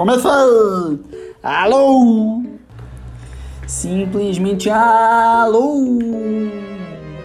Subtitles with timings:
[0.00, 0.98] Começou!
[1.42, 2.42] Alô!
[3.66, 5.74] Simplesmente alô!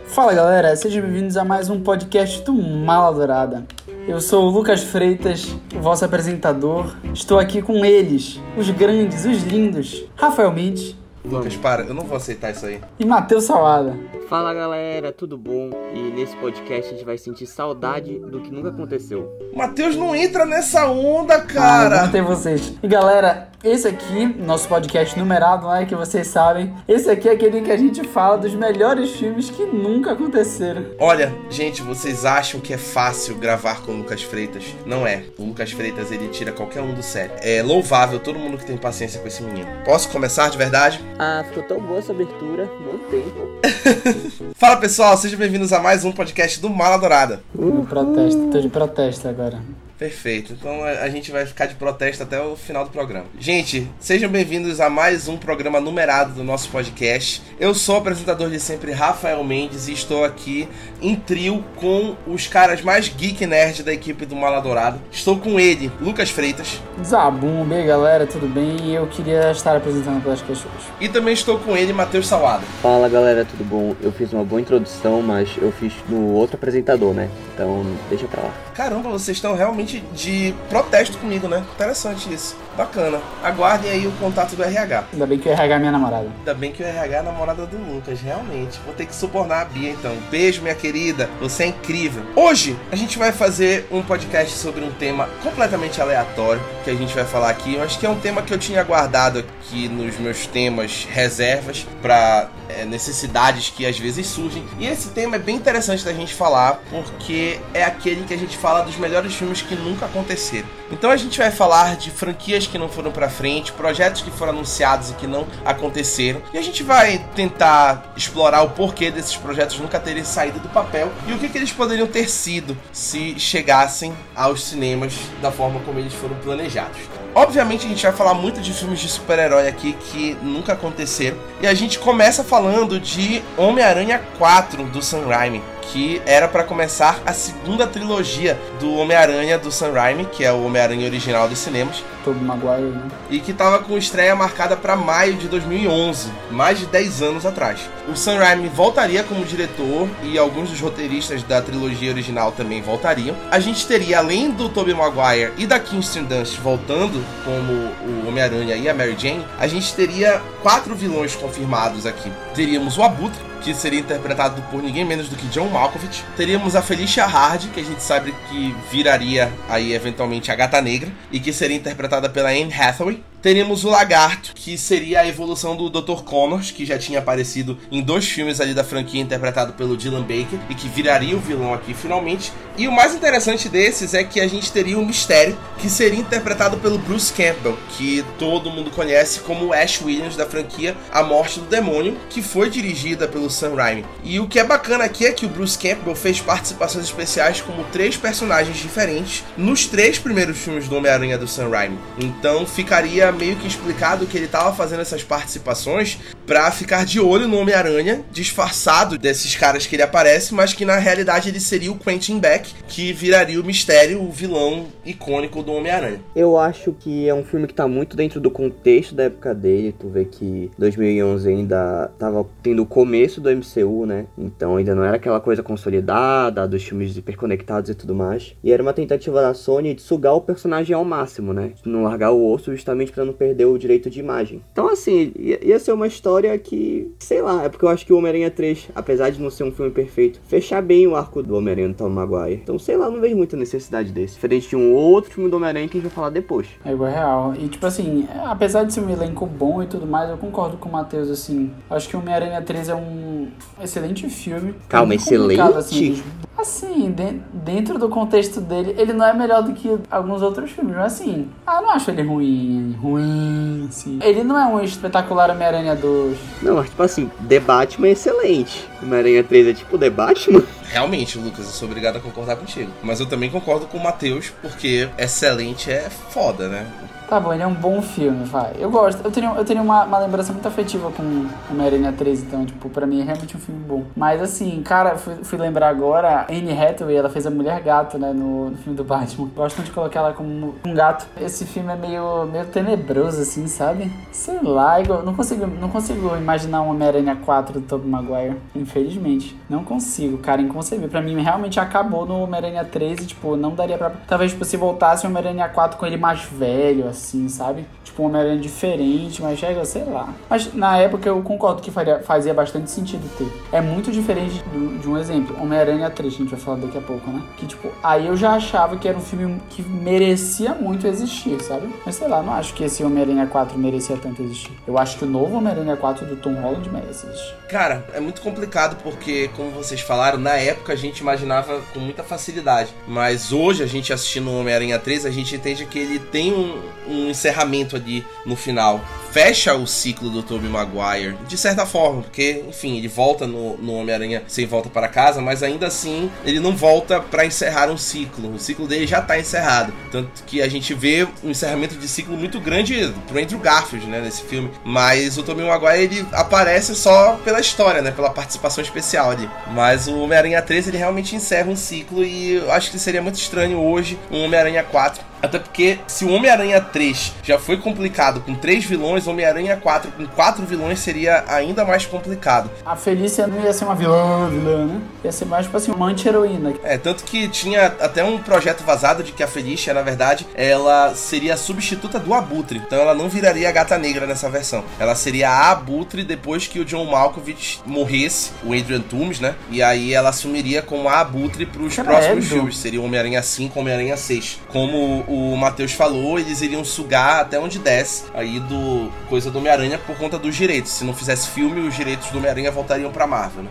[0.07, 3.65] Fala galera, sejam bem-vindos a mais um podcast do Mala Dourada.
[4.05, 6.93] Eu sou o Lucas Freitas, vosso apresentador.
[7.13, 10.97] Estou aqui com eles, os grandes, os lindos, Rafael Mendes
[11.29, 12.79] Lucas, para, eu não vou aceitar isso aí.
[12.99, 13.95] e Matheus Salada.
[14.29, 15.69] Fala galera, tudo bom?
[15.93, 19.31] E nesse podcast a gente vai sentir saudade do que nunca aconteceu.
[19.55, 21.95] Matheus não entra nessa onda, Ah, cara.
[21.97, 22.73] vamos ter vocês.
[22.81, 26.73] E galera, esse aqui, nosso podcast numerado, não é que vocês sabem.
[26.87, 30.85] Esse aqui é aquele que a gente fala dos melhores filmes que nunca aconteceram.
[30.99, 34.63] Olha, gente, vocês acham que é fácil gravar com o Lucas Freitas?
[34.87, 35.23] Não é.
[35.37, 37.31] O Lucas Freitas, ele tira qualquer um do sério.
[37.41, 39.67] É louvável todo mundo que tem paciência com esse menino.
[39.85, 40.99] Posso começar de verdade?
[41.17, 43.59] Ah, ficou tão boa essa abertura, bom tempo.
[44.55, 47.41] Fala pessoal, sejam bem-vindos a mais um podcast do Mala Dourada.
[47.53, 49.61] No protesto, tô de protesto agora.
[49.97, 53.27] Perfeito, então a gente vai ficar de protesto até o final do programa.
[53.39, 57.41] Gente, sejam bem-vindos a mais um programa numerado do nosso podcast.
[57.57, 60.67] Eu sou o apresentador de sempre, Rafael Mendes, e estou aqui
[61.01, 64.99] em trio com os caras mais geek nerd da equipe do Mala Dourada.
[65.09, 68.75] Estou com ele, Lucas Freitas, Zabum, bem galera, tudo bem?
[68.89, 70.87] E eu queria estar apresentando o podcast hoje.
[70.99, 72.63] e também estou com ele, Matheus Salada.
[72.81, 73.95] Fala galera, tudo bom?
[74.01, 77.29] Eu fiz uma boa introdução, mas eu fiz no outro apresentador, né?
[77.55, 78.53] Então deixa pra lá.
[78.73, 81.63] Caramba, vocês estão realmente de protesto comigo, né?
[81.73, 82.57] Interessante isso.
[82.77, 83.21] Bacana.
[83.43, 85.05] Aguardem aí o contato do RH.
[85.13, 86.27] Ainda bem que o RH é minha namorada.
[86.37, 88.79] Ainda bem que o RH é a namorada do Lucas, realmente.
[88.85, 90.15] Vou ter que subornar a Bia então.
[90.29, 91.29] Beijo, minha querida.
[91.39, 92.23] Você é incrível.
[92.35, 97.15] Hoje a gente vai fazer um podcast sobre um tema completamente aleatório que a gente
[97.15, 97.75] vai falar aqui.
[97.75, 101.87] Eu acho que é um tema que eu tinha guardado aqui nos meus temas reservas
[102.01, 102.49] para
[102.87, 104.65] necessidades que às vezes surgem.
[104.79, 108.57] E esse tema é bem interessante da gente falar porque é aquele que a gente
[108.57, 110.67] fala dos melhores filmes que nunca aconteceram.
[110.91, 114.53] Então a gente vai falar de franquias que não foram pra frente, projetos que foram
[114.53, 116.41] anunciados e que não aconteceram.
[116.53, 121.11] E a gente vai tentar explorar o porquê desses projetos nunca terem saído do papel
[121.27, 125.99] e o que, que eles poderiam ter sido se chegassem aos cinemas da forma como
[125.99, 126.97] eles foram planejados.
[127.35, 131.37] Obviamente a gente vai falar muito de filmes de super-herói aqui que nunca aconteceram.
[131.61, 137.19] E a gente começa falando de Homem-Aranha 4 do Sam Raimi, que era pra começar
[137.25, 142.03] a segunda trilogia do Homem-Aranha do Sam Raimi, que é o Homem-Aranha original dos cinemas,
[142.23, 143.07] Tobey Maguire, né?
[143.29, 147.79] e que tava com estreia marcada pra maio de 2011, mais de 10 anos atrás.
[148.07, 153.35] O Sam Raimi voltaria como diretor e alguns dos roteiristas da trilogia original também voltariam.
[153.51, 158.75] A gente teria, além do Tobey Maguire e da Kirsten Dunst voltando como o Homem-Aranha
[158.75, 162.31] e a Mary Jane, a gente teria quatro vilões confirmados aqui.
[162.53, 166.23] Teríamos o Abutre, que seria interpretado por ninguém menos do que John Malkovich.
[166.37, 171.11] Teríamos a Felicia Hardy, que a gente sabe que viraria aí eventualmente a Gata Negra,
[171.31, 173.23] e que seria interpretada pela Anne Hathaway.
[173.45, 176.23] Teríamos o Lagarto, que seria a evolução do Dr.
[176.23, 180.57] Connors, que já tinha aparecido em dois filmes ali da franquia, interpretado pelo Dylan Baker,
[180.67, 182.51] e que viraria o vilão aqui finalmente.
[182.75, 186.77] E o mais interessante desses é que a gente teria o Mistério, que seria interpretado
[186.77, 191.67] pelo Bruce Campbell, que todo mundo conhece como Ash Williams da franquia A Morte do
[191.67, 194.05] Demônio, que foi dirigida pelo Sam Raimi.
[194.23, 197.83] E o que é bacana aqui é que o Bruce Campbell fez participações especiais como
[197.91, 201.99] três personagens diferentes nos três primeiros filmes do Homem-Aranha do Sam Raimi.
[202.17, 207.47] Então ficaria meio que explicado que ele estava fazendo essas participações pra ficar de olho
[207.47, 211.97] no Homem-Aranha, disfarçado desses caras que ele aparece, mas que na realidade ele seria o
[211.97, 216.21] Quentin Beck, que viraria o mistério, o vilão icônico do Homem-Aranha.
[216.35, 219.95] Eu acho que é um filme que tá muito dentro do contexto da época dele.
[219.97, 224.25] Tu vê que 2011 ainda tava tendo o começo do MCU, né?
[224.37, 228.55] Então ainda não era aquela coisa consolidada dos filmes hiperconectados e tudo mais.
[228.63, 231.71] E era uma tentativa da Sony de sugar o personagem ao máximo, né?
[231.85, 234.61] Não largar o osso justamente pra não perder o direito de imagem.
[234.71, 238.17] Então assim, ia, ser uma história que, sei lá, é porque eu acho que o
[238.17, 241.89] Homem-Aranha 3, apesar de não ser um filme perfeito, fechar bem o arco do Homem-Aranha
[241.89, 242.59] do Tom Maguire.
[242.61, 244.35] Então, sei lá, não vejo muita necessidade desse.
[244.35, 246.67] Diferente de um outro filme do Homem-Aranha que a gente vai falar depois.
[246.83, 247.53] É igual real.
[247.57, 250.89] E tipo assim, apesar de ser um elenco bom e tudo mais, eu concordo com
[250.89, 251.71] o Matheus, assim.
[251.89, 253.47] Acho que o Homem-Aranha 3 é um
[253.81, 254.73] excelente filme.
[254.89, 255.61] Calma, É excelente?
[255.61, 256.23] Assim,
[256.57, 260.95] assim de- dentro do contexto dele, ele não é melhor do que alguns outros filmes,
[260.95, 264.19] mas assim, ah, não acho ele ruim, ruim, assim.
[264.21, 266.37] Ele não é um espetacular Homem-Aranha 2.
[266.61, 268.87] Não, mas tipo assim, The Batman é excelente.
[269.01, 270.63] Homem-Aranha 3 é tipo The Batman?
[270.89, 272.91] Realmente, Lucas, eu sou obrigado a concordar contigo.
[273.03, 276.87] Mas eu também concordo com o Matheus, porque excelente é foda, né?
[277.27, 278.73] Tá bom, ele é um bom filme, vai.
[278.77, 279.23] Eu gosto.
[279.23, 283.07] Eu tenho, eu tenho uma, uma lembrança muito afetiva com Homem-Aranha 3, então, tipo, pra
[283.07, 284.03] mim é realmente um filme bom.
[284.15, 288.31] Mas assim, cara, fui, fui lembrar agora, Anne Hathaway, ela fez a Mulher Gato, né,
[288.31, 289.49] no, no filme do Batman.
[289.55, 291.25] Gosto de colocar ela como um gato.
[291.41, 294.11] Esse filme é meio, meio tenebroso, assim, sabe?
[294.31, 299.57] Sei lá, eu não consigo, não consigo imaginar um Homem-Aranha 4 do Tobey Maguire, infelizmente.
[299.67, 301.09] Não consigo, cara, inconcebível.
[301.09, 304.11] Pra mim, realmente acabou no Homem-Aranha 3 e, tipo, não daria pra...
[304.27, 307.85] Talvez, tipo, se voltasse o Homem-Aranha 4 com ele mais velho, assim, sabe?
[308.03, 310.33] Tipo, um Homem-Aranha diferente, mas chega, sei lá.
[310.49, 313.51] Mas na época eu concordo que faria, fazia bastante sentido ter.
[313.71, 316.97] É muito diferente de, de um exemplo, Homem-Aranha 3, que a gente vai falar daqui
[316.97, 317.41] a pouco, né?
[317.57, 321.87] Que, tipo, aí eu já achava que era um filme que merecia muito existir, sabe?
[322.05, 324.71] Mas sei lá, não acho que esse Homem-Aranha 4 merecia tanto existir.
[324.85, 327.55] Eu acho que o novo Homem-Aranha 4 do Tom Holland merece existir.
[327.69, 332.23] Cara, é muito complicado porque, como vocês falaram, na época a gente imaginava com muita
[332.23, 332.89] facilidade.
[333.07, 337.29] Mas hoje, a gente assistindo Homem-Aranha 3, a gente entende que ele tem um, um
[337.29, 339.03] encerramento ali no final.
[339.31, 343.93] Fecha o ciclo do Tobey Maguire, de certa forma, porque, enfim, ele volta no, no
[343.95, 348.53] Homem-Aranha sem volta para casa, mas ainda assim ele não volta para encerrar um ciclo.
[348.53, 349.93] O ciclo dele já tá encerrado.
[350.11, 354.21] Tanto que a gente vê um encerramento de ciclo muito grande pro Andrew Garfield, né,
[354.21, 354.71] nesse filme.
[354.83, 359.49] Mas o Tobey Maguire, ele aparece só pela história, né, pela participação especial ali.
[359.73, 363.35] Mas o Homem-Aranha 3, ele realmente encerra um ciclo e eu acho que seria muito
[363.35, 368.53] estranho hoje um Homem-Aranha 4 até porque se o Homem-Aranha 3 já foi complicado com
[368.55, 372.69] três vilões, Homem-Aranha 4 com quatro vilões seria ainda mais complicado.
[372.85, 375.01] A Felícia não ia ser uma vilã, vilã, né?
[375.23, 376.73] Ia ser mais, tipo assim, uma anti-heroína.
[376.83, 381.15] É, tanto que tinha até um projeto vazado de que a Felícia, na verdade, ela
[381.15, 382.81] seria a substituta do Abutre.
[382.85, 384.83] Então ela não viraria a Gata Negra nessa versão.
[384.99, 389.55] Ela seria a Abutre depois que o John Malkovich morresse, o Adrian Toomes, né?
[389.69, 392.07] E aí ela assumiria como a Abutre pros Credo.
[392.07, 392.77] próximos filmes.
[392.77, 394.59] Seria o Homem-Aranha 5, Homem-Aranha 6.
[394.69, 399.97] Como o Matheus falou, eles iriam sugar até onde desce aí do coisa do Homem-Aranha
[399.97, 400.91] por conta dos direitos.
[400.91, 403.69] Se não fizesse filme, os direitos do Homem-Aranha voltariam pra Marvel, né?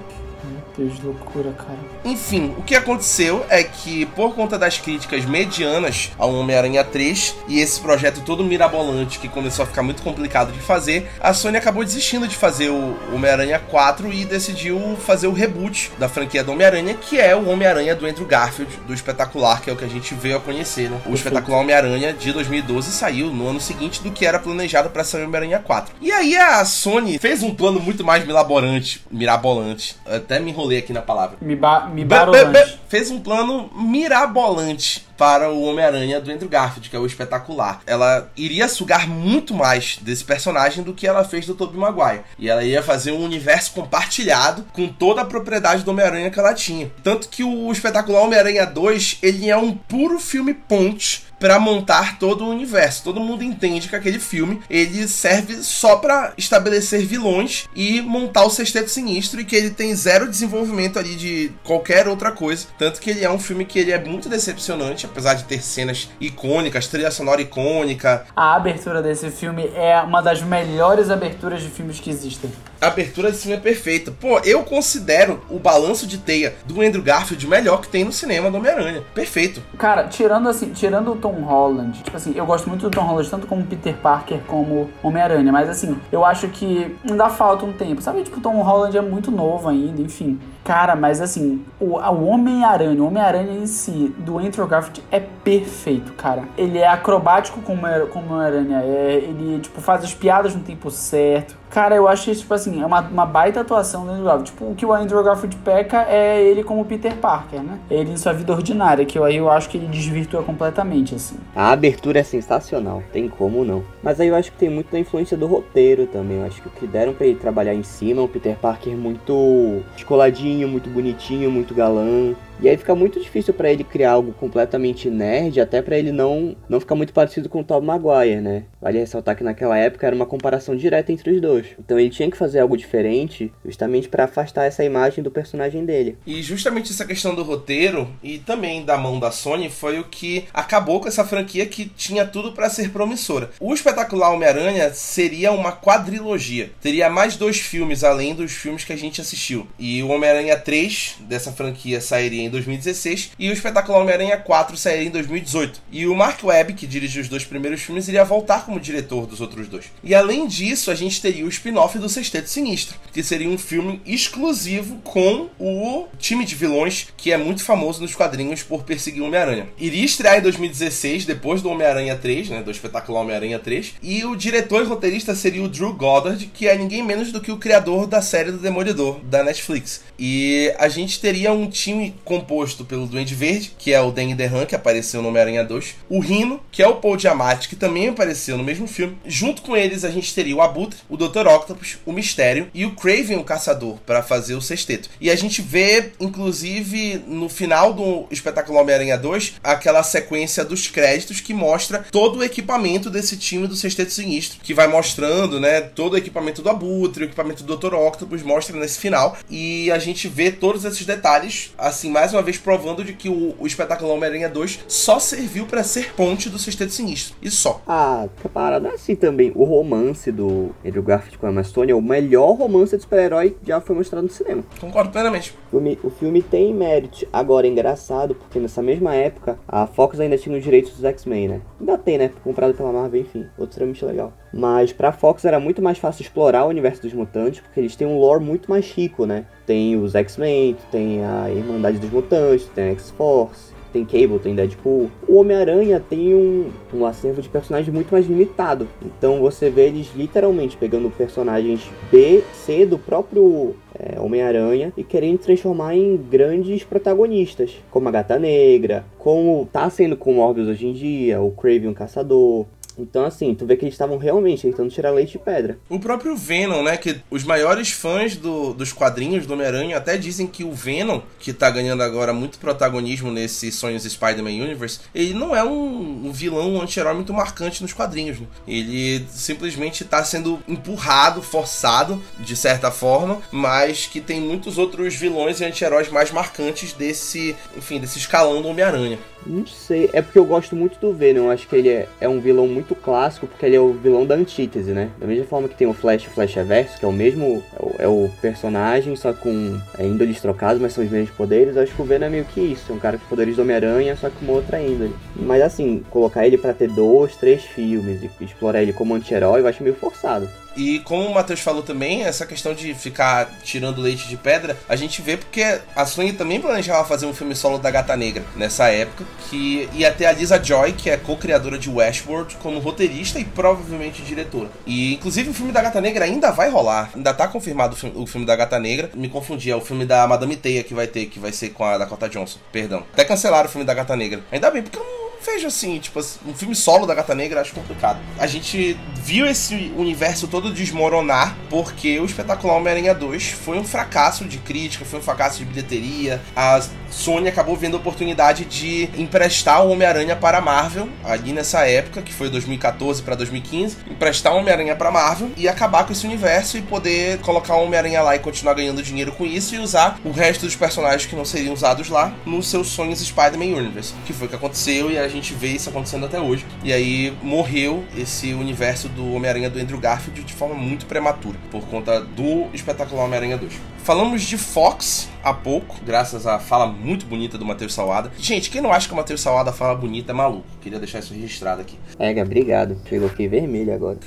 [0.77, 1.79] Deus, loucura, cara.
[2.05, 7.61] Enfim, o que aconteceu é que, por conta das críticas medianas ao Homem-Aranha 3 e
[7.61, 11.85] esse projeto todo mirabolante que começou a ficar muito complicado de fazer, a Sony acabou
[11.85, 16.95] desistindo de fazer o Homem-Aranha 4 e decidiu fazer o reboot da franquia do Homem-Aranha,
[16.95, 20.13] que é o Homem-Aranha do Andrew Garfield, do espetacular, que é o que a gente
[20.15, 20.97] veio a conhecer, né?
[20.97, 21.17] O Perfeito.
[21.17, 25.27] espetacular Homem-Aranha de 2012 saiu no ano seguinte do que era planejado para sair o
[25.27, 25.95] Homem-Aranha 4.
[26.01, 29.97] E aí a Sony fez um plano muito mais mirabolante, mirabolante.
[30.05, 31.37] Até me enrolei aqui na palavra.
[31.41, 32.53] Me, ba me Be- be- barolante.
[32.53, 37.81] be- fez um plano mirabolante para o Homem-Aranha do Andrew Garfield, que é o espetacular.
[37.87, 42.23] Ela iria sugar muito mais desse personagem do que ela fez do Tobey Maguire.
[42.39, 46.55] E ela ia fazer um universo compartilhado com toda a propriedade do Homem-Aranha que ela
[46.55, 46.91] tinha.
[47.03, 52.43] Tanto que o espetacular Homem-Aranha 2, ele é um puro filme ponte para montar todo
[52.43, 53.05] o universo.
[53.05, 58.51] Todo mundo entende que aquele filme ele serve só para estabelecer vilões e montar o
[58.51, 62.69] sexteto sinistro e que ele tem zero desenvolvimento ali de qualquer outra coisa.
[62.79, 66.09] Tanto que ele é um filme que ele é muito decepcionante, apesar de ter cenas
[66.19, 68.25] icônicas, trilha sonora icônica.
[68.35, 72.51] A abertura desse filme é uma das melhores aberturas de filmes que existem.
[72.87, 74.13] Abertura desse filme é perfeita.
[74.13, 78.51] Pô, eu considero o balanço de teia do Andrew Garfield melhor que tem no cinema
[78.51, 79.03] do Homem-Aranha.
[79.15, 79.63] Perfeito.
[79.79, 83.31] Cara, tirando assim, tirando o Tom Holland, tipo assim, eu gosto muito do Tom Holland,
[83.31, 88.03] tanto como Peter Parker como Homem-Aranha, mas assim, eu acho que ainda falta um tempo,
[88.03, 88.23] sabe?
[88.23, 90.39] Tipo, o Tom Holland é muito novo ainda, enfim.
[90.65, 96.45] Cara, mas assim, o, Homem-Aranha, o Homem-Aranha em si, do Andrew Garfield é perfeito, cara.
[96.57, 101.55] Ele é acrobático como como Homem-Aranha é, ele, tipo, faz as piadas no tempo certo.
[101.75, 104.51] Cara, eu acho que, tipo assim, é uma, uma baita atuação do Andrew Garfield.
[104.53, 107.81] Tipo, o que o Andrew Garfield peca é ele como Peter Parker, né?
[107.91, 111.35] Ele em sua vida ordinária, que eu, aí eu acho que ele desvirtua completamente, assim.
[111.53, 113.83] A abertura é sensacional, tem como não.
[114.05, 116.39] Mas aí eu acho que tem muito da influência do roteiro também.
[116.39, 118.97] Eu acho que o que deram pra ele trabalhar em cima é um Peter Parker
[118.97, 122.37] muito descoladinho, muito bonitinho, muito galã.
[122.65, 126.57] E aí fica muito difícil pra ele criar algo completamente nerd, até pra ele não
[126.67, 128.65] não ficar muito parecido com o Tobey Maguire, né?
[128.81, 131.67] Vale ressaltar que naquela época era uma comparação direta entre os dois.
[131.79, 136.17] Então ele tinha que fazer algo diferente, justamente pra afastar essa imagem do personagem dele.
[136.27, 140.47] E justamente essa questão do roteiro e também da mão da Sony foi o que
[140.55, 143.51] acabou com essa franquia que tinha tudo pra ser promissora.
[143.61, 146.71] O espetacular Homem-Aranha seria uma quadrilogia.
[146.81, 149.67] Teria mais dois filmes além dos filmes que a gente assistiu.
[149.79, 155.07] E o Homem-Aranha 3 dessa franquia sairia em 2016 e o espetacular Homem-Aranha 4 sairia
[155.07, 155.83] em 2018.
[155.91, 159.41] E o Mark Webb, que dirigiu os dois primeiros filmes, iria voltar como diretor dos
[159.41, 159.87] outros dois.
[160.03, 164.01] E além disso, a gente teria o spin-off do Sexteto Sinistro, que seria um filme
[164.07, 169.27] exclusivo com o time de vilões que é muito famoso nos quadrinhos por perseguir o
[169.27, 169.69] Homem-Aranha.
[169.79, 174.37] Iria estrear em 2016, depois do Homem-Aranha 3, né, do espetacular Homem-Aranha 3, e o
[174.37, 178.07] diretor e roteirista seria o Drew Goddard, que é ninguém menos do que o criador
[178.07, 180.03] da série do Demolidor, da Netflix.
[180.19, 184.67] E a gente teria um time composto pelo Duende Verde, que é o Danny DeHaan,
[184.67, 188.57] que apareceu no Homem-Aranha 2, o Rino, que é o Paul Giamatti, que também apareceu
[188.59, 189.17] no mesmo filme.
[189.25, 191.47] Junto com eles, a gente teria o Abutre, o Dr.
[191.47, 195.09] Octopus, o Mistério e o Craven, o Caçador, para fazer o sexteto.
[195.21, 201.41] E a gente vê, inclusive, no final do Espetacular Homem-Aranha 2, aquela sequência dos créditos
[201.41, 206.15] que mostra todo o equipamento desse time do Sexteto Sinistro, que vai mostrando, né, todo
[206.15, 207.95] o equipamento do Abutre, o equipamento do Dr.
[207.95, 209.37] Octopus, mostra nesse final.
[209.49, 213.55] E a gente vê todos esses detalhes, assim, mais uma vez provando de que o,
[213.59, 217.37] o Espetacular Homem-Aranha 2 só serviu para ser ponte do Sexteto Sinistro.
[217.43, 217.81] E só.
[217.87, 219.53] Ah, que parada é assim também.
[219.55, 223.57] O romance do Andrew Garfield com a Emma Stone é o melhor romance de super-herói
[223.67, 224.63] já foi mostrado no cinema.
[224.81, 225.55] Concordo plenamente.
[225.69, 227.27] O filme, o filme tem mérito.
[227.33, 231.49] Agora é engraçado, porque nessa mesma época, a Fox ainda tinha os direitos dos X-Men,
[231.49, 231.61] né?
[231.81, 232.31] Ainda tem, né?
[232.43, 233.47] Comprado pela Marvel, enfim.
[233.59, 234.33] Outro extremamente legal.
[234.57, 238.07] Mas pra Fox era muito mais fácil explorar o universo dos mutantes, porque eles têm
[238.07, 239.47] um lore muito mais rico, né?
[239.67, 245.11] Tem os X-Men, tem a Irmandade dos Mutantes, tem a X-Force, tem Cable, tem Deadpool.
[245.27, 248.87] O Homem-Aranha tem um, um acervo de personagens muito mais limitado.
[249.03, 255.39] Então você vê eles literalmente pegando personagens B, C do próprio é, Homem-Aranha e querendo
[255.39, 260.93] transformar em grandes protagonistas, como a Gata Negra, como tá sendo com Morbius hoje em
[260.93, 262.67] dia, o Craven Caçador,
[262.99, 265.79] então, assim, tu vê que eles estavam realmente tentando tirar leite de pedra.
[265.89, 266.97] O próprio Venom, né?
[266.97, 271.53] Que os maiores fãs do, dos quadrinhos do Homem-Aranha até dizem que o Venom, que
[271.53, 276.75] tá ganhando agora muito protagonismo nesse Sonhos Spider-Man Universe, ele não é um, um vilão,
[276.75, 278.41] um anti-herói muito marcante nos quadrinhos.
[278.41, 278.47] Né?
[278.67, 285.61] Ele simplesmente tá sendo empurrado, forçado, de certa forma, mas que tem muitos outros vilões
[285.61, 289.19] e anti-heróis mais marcantes desse, enfim, desse escalão do Homem-Aranha.
[289.47, 291.45] Não sei, é porque eu gosto muito do Venom.
[291.45, 294.27] Eu acho que ele é, é, um vilão muito clássico, porque ele é o vilão
[294.27, 295.11] da antítese, né?
[295.19, 297.63] Da mesma forma que tem o Flash e o Flash Reverso, que é o mesmo.
[297.79, 301.77] É o, é o personagem, só com é, índoles trocados, mas são os mesmos poderes.
[301.77, 302.93] Eu acho que o Venom é meio que isso.
[302.93, 305.15] É um cara com poderes do Homem-Aranha, só com uma outra índole.
[305.37, 309.67] Mas assim, colocar ele para ter dois, três filmes e explorar ele como anti-herói, eu
[309.67, 310.49] acho meio forçado.
[310.77, 314.97] E como o Matheus falou também, essa questão de ficar tirando leite de pedra, a
[314.97, 318.89] gente vê porque a Sony também planejava fazer um filme solo da Gata Negra nessa
[318.89, 323.45] época, que ia ter a Lisa Joy, que é co-criadora de Westworld, como roteirista e
[323.45, 324.69] provavelmente diretora.
[324.87, 328.47] E inclusive o filme da Gata Negra ainda vai rolar, ainda tá confirmado o filme
[328.47, 329.11] da Gata Negra.
[329.15, 331.85] Me confundi, é o filme da Madame Teia que vai ter, que vai ser com
[331.85, 333.05] a Dakota Johnson, perdão.
[333.13, 334.43] Até cancelaram o filme da Gata Negra.
[334.51, 337.75] Ainda bem, porque eu não vejo assim, tipo, um filme solo da Gata Negra acho
[337.75, 338.19] complicado.
[338.39, 344.45] A gente viu esse universo todo desmoronar porque o espetacular Homem-Aranha 2 foi um fracasso
[344.45, 346.41] de crítica, foi um fracasso de bilheteria.
[346.57, 351.87] A Sony acabou vendo a oportunidade de emprestar o Homem-Aranha para a Marvel, ali nessa
[351.87, 356.13] época, que foi 2014 para 2015, emprestar o Homem-Aranha para a Marvel e acabar com
[356.13, 359.79] esse universo e poder colocar o Homem-Aranha lá e continuar ganhando dinheiro com isso e
[359.79, 364.15] usar o resto dos personagens que não seriam usados lá nos seus sonhos Spider-Man Universe,
[364.27, 366.65] que foi o que aconteceu e a gente vê isso acontecendo até hoje.
[366.83, 371.87] E aí morreu esse universo do Homem-Aranha do Andrew Garfield de forma muito prematura, por
[371.87, 373.73] conta do espetacular Homem-Aranha 2.
[374.05, 378.31] Falamos de Fox há pouco, graças à fala muito bonita do Matheus Salada.
[378.39, 380.67] Gente, quem não acha que o Matheus Salada fala bonita é maluco.
[380.83, 381.99] Queria deixar isso registrado aqui.
[382.19, 382.99] É, obrigado.
[383.09, 384.19] Chegou aqui vermelho agora.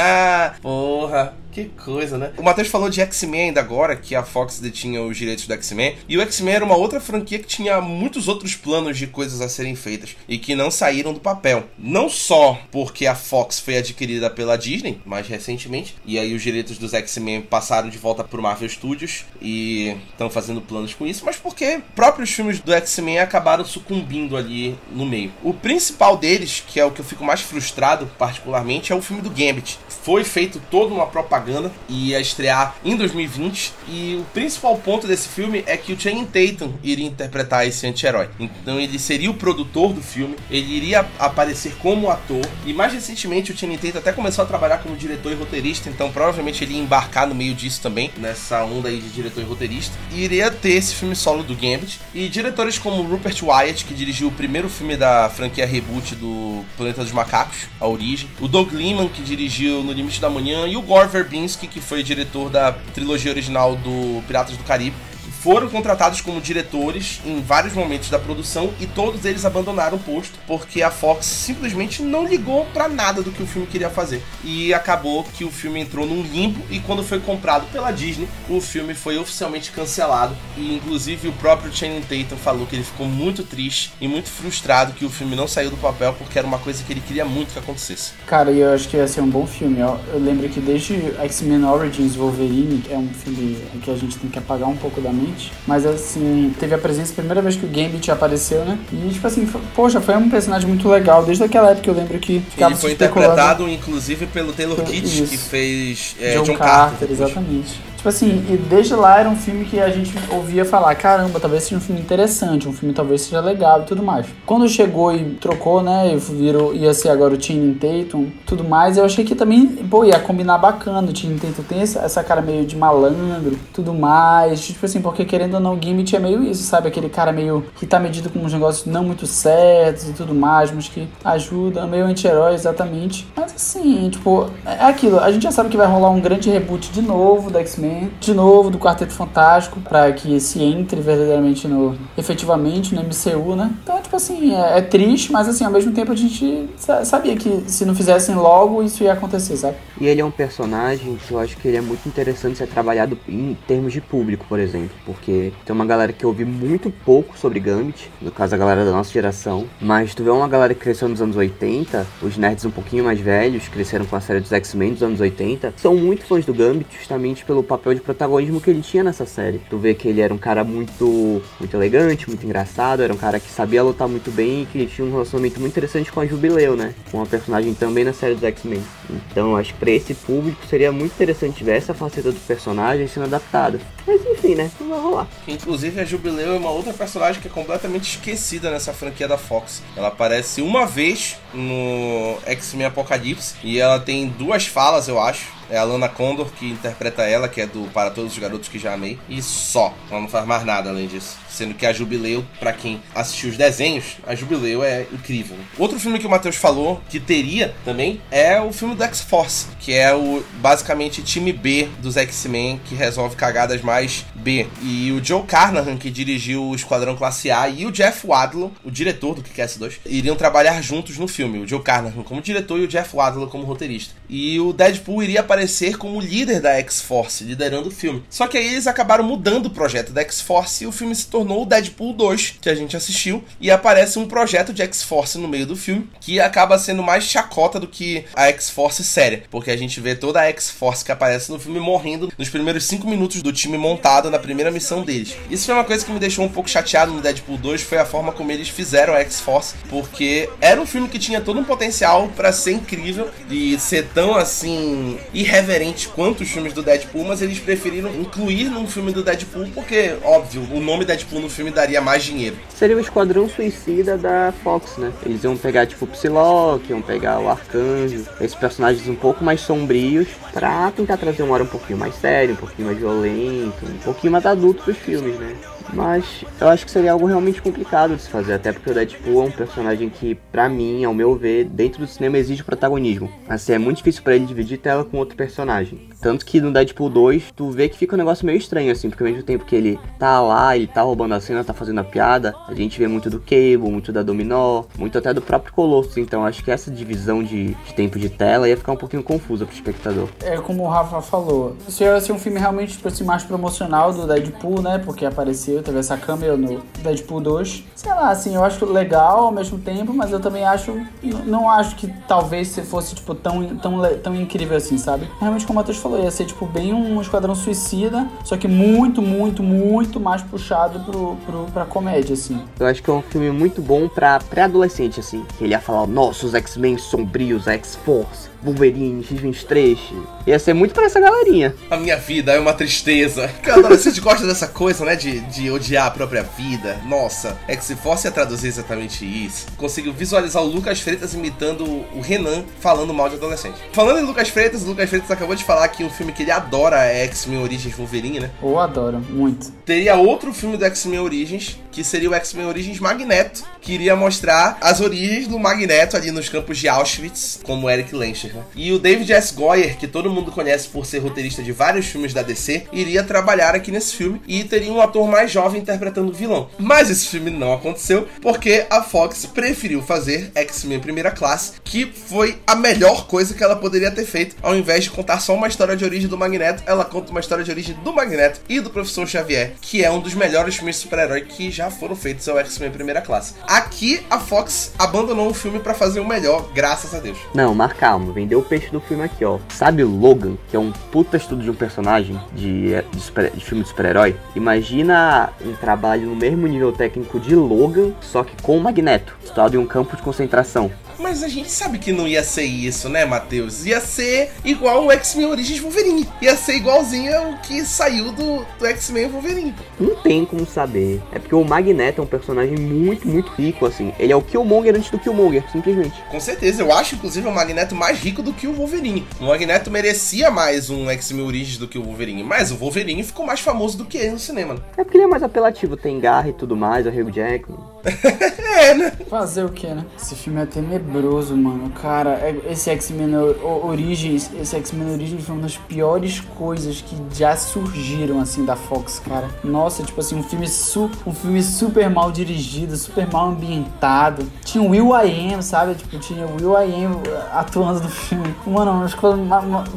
[0.62, 1.34] Porra.
[1.58, 2.32] Que coisa, né?
[2.36, 5.96] O Matheus falou de X-Men ainda agora, que a Fox detinha os direitos do X-Men.
[6.08, 9.48] E o X-Men era uma outra franquia que tinha muitos outros planos de coisas a
[9.48, 11.64] serem feitas e que não saíram do papel.
[11.76, 16.78] Não só porque a Fox foi adquirida pela Disney mais recentemente, e aí os direitos
[16.78, 21.36] dos X-Men passaram de volta pro Marvel Studios e estão fazendo planos com isso, mas
[21.36, 25.32] porque próprios filmes do X-Men acabaram sucumbindo ali no meio.
[25.42, 29.22] O principal deles, que é o que eu fico mais frustrado particularmente, é o filme
[29.22, 29.78] do Gambit.
[30.02, 35.28] Foi feito toda uma propaganda e ia estrear em 2020 e o principal ponto desse
[35.28, 38.28] filme é que o Channing Tatum iria interpretar esse anti-herói.
[38.38, 42.44] Então ele seria o produtor do filme, ele iria aparecer como ator.
[42.64, 46.10] E mais recentemente o Channing Tatum até começou a trabalhar como diretor e roteirista, então
[46.10, 49.96] provavelmente ele ia embarcar no meio disso também, nessa onda aí de diretor e roteirista.
[50.12, 52.00] E iria ter esse filme solo do Gambit.
[52.14, 57.02] E diretores como Rupert Wyatt, que dirigiu o primeiro filme da franquia reboot do Planeta
[57.02, 60.82] dos Macacos, A Origem, o Doug Liman, que dirigiu No Limite da Manhã, e o
[60.82, 64.94] Gore Verbinski, que foi diretor da trilogia original do Piratas do Caribe
[65.42, 70.38] foram contratados como diretores em vários momentos da produção e todos eles abandonaram o posto
[70.46, 74.22] porque a Fox simplesmente não ligou para nada do que o filme queria fazer.
[74.42, 78.60] E acabou que o filme entrou num limbo e quando foi comprado pela Disney, o
[78.60, 83.42] filme foi oficialmente cancelado e inclusive o próprio Channing Tatum falou que ele ficou muito
[83.42, 86.82] triste e muito frustrado que o filme não saiu do papel porque era uma coisa
[86.82, 88.12] que ele queria muito que acontecesse.
[88.26, 89.80] Cara, eu acho que ia ser um bom filme.
[89.80, 94.30] Eu, eu lembro que desde X-Men Origins Wolverine, é um filme que a gente tem
[94.30, 95.27] que apagar um pouco da mente,
[95.66, 98.78] mas assim, teve a presença, a primeira vez que o Gambit apareceu, né?
[98.92, 101.24] E tipo assim, foi, poxa, foi um personagem muito legal.
[101.24, 105.36] Desde aquela época eu lembro que ficava Ele foi interpretado, inclusive, pelo Taylor Kitsch, que
[105.36, 106.98] fez é, John, John Carter.
[106.98, 107.80] Carter exatamente.
[107.98, 111.64] Tipo assim, e desde lá era um filme que a gente ouvia falar, caramba, talvez
[111.64, 114.24] seja um filme interessante, um filme talvez seja legal e tudo mais.
[114.46, 118.96] Quando chegou e trocou, né, e virou, ia ser agora o Channing Tatum, tudo mais,
[118.96, 121.10] eu achei que também, pô, ia combinar bacana.
[121.10, 125.54] O Channing Tatum tem essa, cara meio de malandro, tudo mais, tipo assim, porque querendo
[125.54, 126.86] ou não, o Gimmick é meio isso, sabe?
[126.86, 130.70] Aquele cara meio que tá medido com uns negócios não muito certos e tudo mais,
[130.70, 133.26] mas que ajuda, meio anti-herói exatamente.
[133.34, 136.92] Mas assim, tipo, é aquilo, a gente já sabe que vai rolar um grande reboot
[136.92, 137.87] de novo da X-Men
[138.20, 141.96] de novo do Quarteto Fantástico, para que se entre verdadeiramente no.
[142.16, 143.70] efetivamente no MCU, né?
[143.82, 146.68] Então, tipo assim, é, é, triste, mas assim, ao mesmo tempo a gente
[147.04, 149.76] sabia que se não fizessem logo, isso ia acontecer, sabe?
[150.00, 153.18] E ele é um personagem que eu acho que ele é muito interessante ser trabalhado
[153.28, 157.60] em termos de público, por exemplo, porque tem uma galera que ouve muito pouco sobre
[157.60, 161.08] Gambit, no caso a galera da nossa geração, mas tu vê uma galera que cresceu
[161.08, 164.92] nos anos 80, os nerds um pouquinho mais velhos, cresceram com a série dos X-Men
[164.92, 168.68] dos anos 80, são muito fãs do Gambit justamente pelo papel papel de protagonismo que
[168.68, 169.60] ele tinha nessa série.
[169.70, 173.40] Tu vê que ele era um cara muito, muito elegante, muito engraçado, era um cara
[173.40, 176.76] que sabia lutar muito bem e que tinha um relacionamento muito interessante com a Jubileu,
[176.76, 176.94] né?
[177.10, 178.82] Com a personagem também na série dos X-Men.
[179.30, 183.24] Então acho que pra esse público seria muito interessante ver essa faceta do personagem sendo
[183.24, 183.80] adaptada.
[184.06, 184.70] Mas enfim, né?
[184.80, 185.28] Não vai rolar.
[185.46, 189.82] Inclusive a Jubileu é uma outra personagem que é completamente esquecida nessa franquia da Fox.
[189.96, 195.78] Ela aparece uma vez no X-Men Apocalipse e ela tem duas falas, eu acho é
[195.78, 198.94] a Lana Condor que interpreta ela, que é do Para Todos os Garotos que Já
[198.94, 199.18] Amei.
[199.28, 199.94] E só.
[200.10, 201.36] Ela não faz mais nada além disso.
[201.48, 205.56] Sendo que a Jubileu, para quem assistiu os desenhos, a Jubileu é incrível.
[205.78, 209.92] Outro filme que o Matheus falou que teria também é o filme do X-Force, que
[209.92, 214.66] é o basicamente time B dos X-Men que resolve cagadas mais B.
[214.82, 218.90] E o Joe Carnahan, que dirigiu o Esquadrão Classe A, e o Jeff Wadlow, o
[218.90, 221.58] diretor do Kick-Ass 2, iriam trabalhar juntos no filme.
[221.58, 224.14] O Joe Carnahan como diretor e o Jeff Wadlow como roteirista.
[224.28, 225.57] E o Deadpool iria aparecer
[225.96, 228.22] como líder da X-Force, liderando o filme.
[228.30, 231.48] Só que aí eles acabaram mudando o projeto da X-Force e o filme se tornou
[231.48, 235.48] tornou o Deadpool 2, que a gente assistiu, e aparece um projeto de X-Force no
[235.48, 239.76] meio do filme, que acaba sendo mais chacota do que a X-Force séria, porque a
[239.76, 243.52] gente vê toda a X-Force que aparece no filme morrendo nos primeiros 5 minutos do
[243.52, 245.36] time montado na primeira missão deles.
[245.50, 248.04] Isso foi uma coisa que me deixou um pouco chateado no Deadpool 2, foi a
[248.04, 252.28] forma como eles fizeram a X-Force, porque era um filme que tinha todo um potencial
[252.36, 255.18] para ser incrível e ser tão assim
[255.48, 260.14] irreverente quanto os filmes do Deadpool, mas eles preferiram incluir num filme do Deadpool porque,
[260.22, 262.56] óbvio, o nome Deadpool no filme daria mais dinheiro.
[262.68, 265.10] Seria o Esquadrão Suicida da Fox, né?
[265.24, 269.60] Eles iam pegar, tipo, o Psylocke, iam pegar o Arcanjo, esses personagens um pouco mais
[269.60, 273.98] sombrios, pra tentar trazer um ar um pouquinho mais sério, um pouquinho mais violento, um
[274.04, 275.56] pouquinho mais adulto pros filmes, né?
[275.92, 279.42] Mas eu acho que seria algo realmente complicado de se fazer, até porque o Deadpool
[279.42, 283.30] é um personagem que, para mim, ao meu ver, dentro do cinema exige protagonismo.
[283.48, 286.08] Assim, é muito difícil para ele dividir tela com outro personagem.
[286.20, 289.22] Tanto que no Deadpool 2, tu vê que fica um negócio meio estranho, assim, porque
[289.22, 292.04] ao mesmo tempo que ele tá lá, ele tá roubando a cena, tá fazendo a
[292.04, 296.18] piada, a gente vê muito do Cable, muito da Dominó, muito até do próprio Colosso.
[296.18, 299.64] Então acho que essa divisão de, de tempo de tela ia ficar um pouquinho confusa
[299.64, 300.28] pro espectador.
[300.42, 304.12] É como o Rafa falou, se ia ser um filme realmente tipo assim, mais promocional
[304.12, 304.98] do Deadpool, né?
[304.98, 307.84] Porque apareceu, teve essa câmera no Deadpool 2.
[307.94, 311.00] Sei lá, assim, eu acho legal ao mesmo tempo, mas eu também acho.
[311.46, 315.27] Não acho que talvez se fosse, tipo, tão, tão, tão incrível assim, sabe?
[315.40, 319.22] Realmente, como o Matheus falou, ia ser tipo bem um esquadrão suicida, só que muito,
[319.22, 322.60] muito, muito mais puxado pro, pro, pra comédia, assim.
[322.78, 325.44] Eu acho que é um filme muito bom pra pré-adolescente, assim.
[325.60, 328.50] Ele ia falar, nossa, os X-Men sombrios, X-Force.
[328.62, 329.98] Wolverine, X23.
[330.46, 331.74] Ia ser muito pra essa galerinha.
[331.90, 333.48] A minha vida é uma tristeza.
[333.62, 335.16] Cada adolescente gosta dessa coisa, né?
[335.16, 336.98] De, de odiar a própria vida.
[337.06, 342.20] Nossa, é que se fosse traduzir exatamente isso, conseguiu visualizar o Lucas Freitas imitando o
[342.20, 343.76] Renan falando mal de adolescente.
[343.92, 346.50] Falando em Lucas Freitas, o Lucas Freitas acabou de falar que um filme que ele
[346.50, 348.50] adora é X-Men Origins Wolverine, né?
[348.62, 349.70] Eu adoro, muito.
[349.84, 354.78] Teria outro filme do X-Men Origins que seria o X-Men Origins Magneto, que iria mostrar
[354.80, 358.14] as origens do Magneto ali nos campos de Auschwitz, como Eric
[358.48, 358.54] Lencher.
[358.54, 358.64] Né?
[358.74, 359.54] E o David S.
[359.54, 363.74] Goyer, que todo mundo conhece por ser roteirista de vários filmes da DC, iria trabalhar
[363.74, 366.68] aqui nesse filme e teria um ator mais jovem interpretando o vilão.
[366.78, 372.58] Mas esse filme não aconteceu porque a Fox preferiu fazer X-Men Primeira Classe, que foi
[372.66, 374.56] a melhor coisa que ela poderia ter feito.
[374.62, 377.64] Ao invés de contar só uma história de origem do Magneto, ela conta uma história
[377.64, 381.02] de origem do Magneto e do Professor Xavier, que é um dos melhores filmes de
[381.02, 383.54] super-herói que já foram feitos ao X-Men Primeira Classe.
[383.66, 387.38] Aqui a Fox abandonou o filme para fazer o melhor, graças a Deus.
[387.54, 389.58] Não, mas calma, vendeu o peixe do filme aqui, ó.
[389.68, 393.82] Sabe Logan, que é um puta estudo de um personagem de, de, super, de filme
[393.82, 394.36] de super-herói?
[394.54, 399.76] Imagina um trabalho no mesmo nível técnico de Logan, só que com o Magneto, situado
[399.76, 400.90] em um campo de concentração.
[401.18, 403.84] Mas a gente sabe que não ia ser isso, né, Matheus?
[403.84, 406.28] Ia ser igual o X-Men Origins Wolverine.
[406.40, 409.74] Ia ser igualzinho ao que saiu do, do X-Men Wolverine.
[409.98, 411.20] Não tem como saber.
[411.32, 414.12] É porque o Magneto é um personagem muito, muito rico, assim.
[414.18, 416.22] Ele é o Killmonger antes do Killmonger, simplesmente.
[416.30, 416.82] Com certeza.
[416.82, 419.26] Eu acho, inclusive, o Magneto mais rico do que o Wolverine.
[419.40, 422.44] O Magneto merecia mais um X-Men Origins do que o Wolverine.
[422.44, 424.76] Mas o Wolverine ficou mais famoso do que ele no cinema.
[424.96, 425.96] É porque ele é mais apelativo.
[425.96, 427.78] Tem garra e tudo mais, o Hugh Jackman.
[428.04, 429.12] É, né?
[429.28, 430.04] Fazer o que, né?
[430.16, 431.90] Esse filme é tenebroso mano.
[431.90, 437.56] Cara, é, esse X-Men Origins, esse X-Men Origins foi uma das piores coisas que já
[437.56, 439.48] surgiram, assim, da Fox, cara.
[439.62, 444.46] Nossa, tipo assim, um filme, su um filme super mal dirigido, super mal ambientado.
[444.64, 445.94] Tinha o Will I Am, sabe?
[445.94, 447.20] Tipo, tinha o Will I Am
[447.52, 448.54] atuando no filme.
[448.66, 449.40] Mano, umas coisas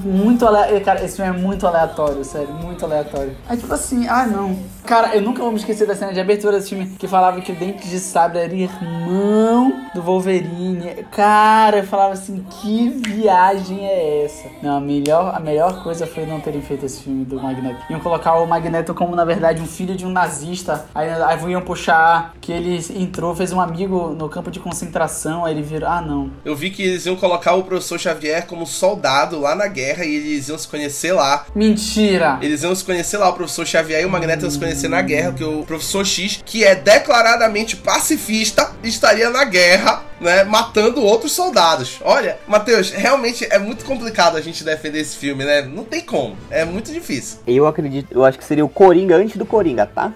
[0.04, 0.84] muito aleatórias.
[0.84, 3.36] Cara, esse filme é muito aleatório, sério, muito aleatório.
[3.48, 4.58] Aí, tipo assim, ah, não.
[4.86, 7.52] Cara, eu nunca vou me esquecer da cena de abertura desse filme que falava que
[7.52, 11.06] o Dente de Sabre era irmão do Wolverine.
[11.12, 14.50] Cara, eu falava assim, que viagem é essa?
[14.62, 17.80] Não, a melhor, a melhor coisa foi não terem feito esse filme do Magneto.
[17.90, 20.86] Iam colocar o Magneto como, na verdade, um filho de um nazista.
[20.96, 25.54] Aí, aí iam puxar que ele entrou, fez um amigo no campo de concentração, aí
[25.54, 25.88] ele virou.
[25.88, 26.32] Ah, não.
[26.44, 30.16] Eu vi que eles iam colocar o professor Xavier como soldado lá na guerra e
[30.16, 31.46] eles iam se conhecer lá.
[31.56, 32.40] Mentira!
[32.42, 35.02] Eles iam se conhecer lá, o professor Xavier e o Magneto iam se conhecer na
[35.02, 41.32] guerra, porque o professor X, que é declaradamente pacifista, estaria na guerra né, matando outros
[41.32, 42.00] soldados.
[42.02, 45.64] Olha, Matheus, realmente é muito complicado a gente defender esse filme, né?
[45.64, 46.38] Não tem como.
[46.50, 47.40] É muito difícil.
[47.52, 50.14] Eu acredito, eu acho que seria o Coringa antes do Coringa, tá?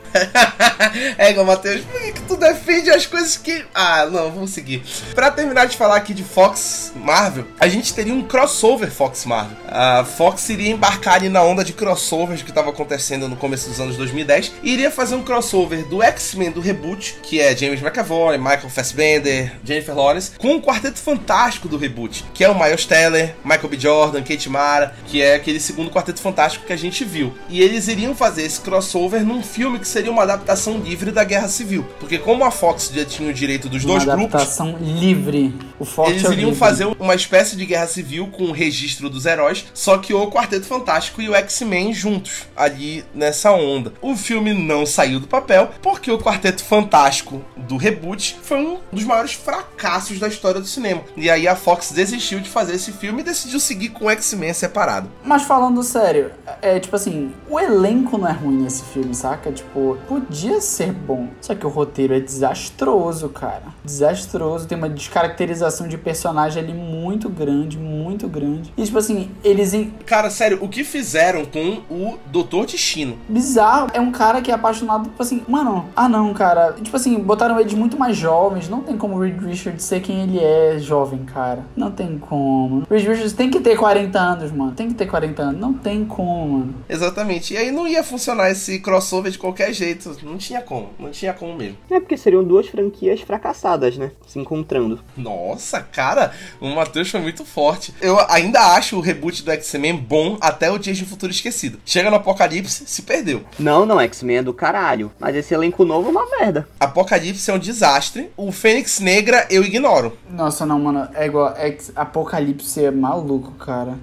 [1.17, 3.65] é igual, Matheus, por que, que tu defende as coisas que.
[3.73, 4.83] Ah, não, vamos seguir.
[5.13, 9.57] Pra terminar de falar aqui de Fox Marvel, a gente teria um crossover Fox Marvel.
[9.67, 13.79] A Fox iria embarcar ali na onda de crossovers que estava acontecendo no começo dos
[13.79, 18.37] anos 2010 e iria fazer um crossover do X-Men do reboot, que é James McAvoy,
[18.37, 23.35] Michael Fassbender, Jennifer Lawrence, com o quarteto fantástico do reboot, que é o Miles Teller,
[23.43, 23.79] Michael B.
[23.79, 27.33] Jordan, Kate Mara, que é aquele segundo quarteto fantástico que a gente viu.
[27.49, 31.47] E eles iriam fazer esse crossover num filme que seria uma adaptação livre da Guerra
[31.47, 31.85] Civil.
[31.99, 34.35] Porque como a Fox já tinha o direito dos uma dois grupos...
[34.35, 35.53] adaptação livre.
[35.79, 36.59] O forte Eles é iriam livre.
[36.59, 40.65] fazer uma espécie de Guerra Civil com o registro dos heróis, só que o Quarteto
[40.65, 43.93] Fantástico e o X-Men juntos, ali nessa onda.
[44.01, 49.03] O filme não saiu do papel, porque o Quarteto Fantástico do reboot foi um dos
[49.03, 49.84] maiores fracassos
[50.19, 51.01] da história do cinema.
[51.15, 54.53] E aí a Fox desistiu de fazer esse filme e decidiu seguir com o X-Men
[54.53, 55.09] separado.
[55.23, 59.51] Mas falando sério, é tipo assim, o elenco não é ruim nesse filme, saca?
[59.51, 61.27] Tipo, podia ser bom.
[61.41, 63.63] Só que o roteiro é desastroso, cara.
[63.83, 64.67] Desastroso.
[64.67, 68.73] Tem uma descaracterização de personagem ali muito grande, muito grande.
[68.77, 69.73] E tipo assim, eles.
[69.73, 69.91] Em...
[70.05, 73.17] Cara, sério, o que fizeram com o Doutor Destino?
[73.27, 73.89] Bizarro.
[73.93, 76.73] É um cara que é apaixonado, tipo assim, mano, ah não, cara.
[76.73, 78.69] Tipo assim, botaram eles muito mais jovens.
[78.69, 81.63] Não tem como o Reed Richards ser quem ele é jovem, cara.
[81.75, 82.85] Não tem como.
[82.89, 84.71] Reed Richards tem que ter 40 anos, mano.
[84.73, 85.61] Tem que ter 40 anos.
[85.61, 86.75] Não tem como, mano.
[86.87, 87.53] Exatamente.
[87.53, 90.15] E aí não ia funcionar esse crossover de qualquer jeito.
[90.23, 90.89] Não tinha como.
[90.99, 91.77] Não tinha como mesmo.
[91.89, 94.11] É porque seriam duas franquias fracassadas, né?
[94.27, 94.99] Se encontrando.
[95.17, 97.93] Nossa, cara, o Matheus foi muito forte.
[98.01, 101.79] Eu ainda acho o reboot do X-Men bom até o Dias de Futuro Esquecido.
[101.85, 103.43] Chega no Apocalipse, se perdeu.
[103.57, 105.11] Não, não, X-Men é do caralho.
[105.19, 106.67] Mas esse elenco novo é uma merda.
[106.79, 108.29] Apocalipse é um desastre.
[108.37, 110.13] O Fênix Negra eu ignoro.
[110.29, 111.07] Nossa, não, mano.
[111.13, 111.53] É igual.
[111.57, 113.97] É, Apocalipse é maluco, cara.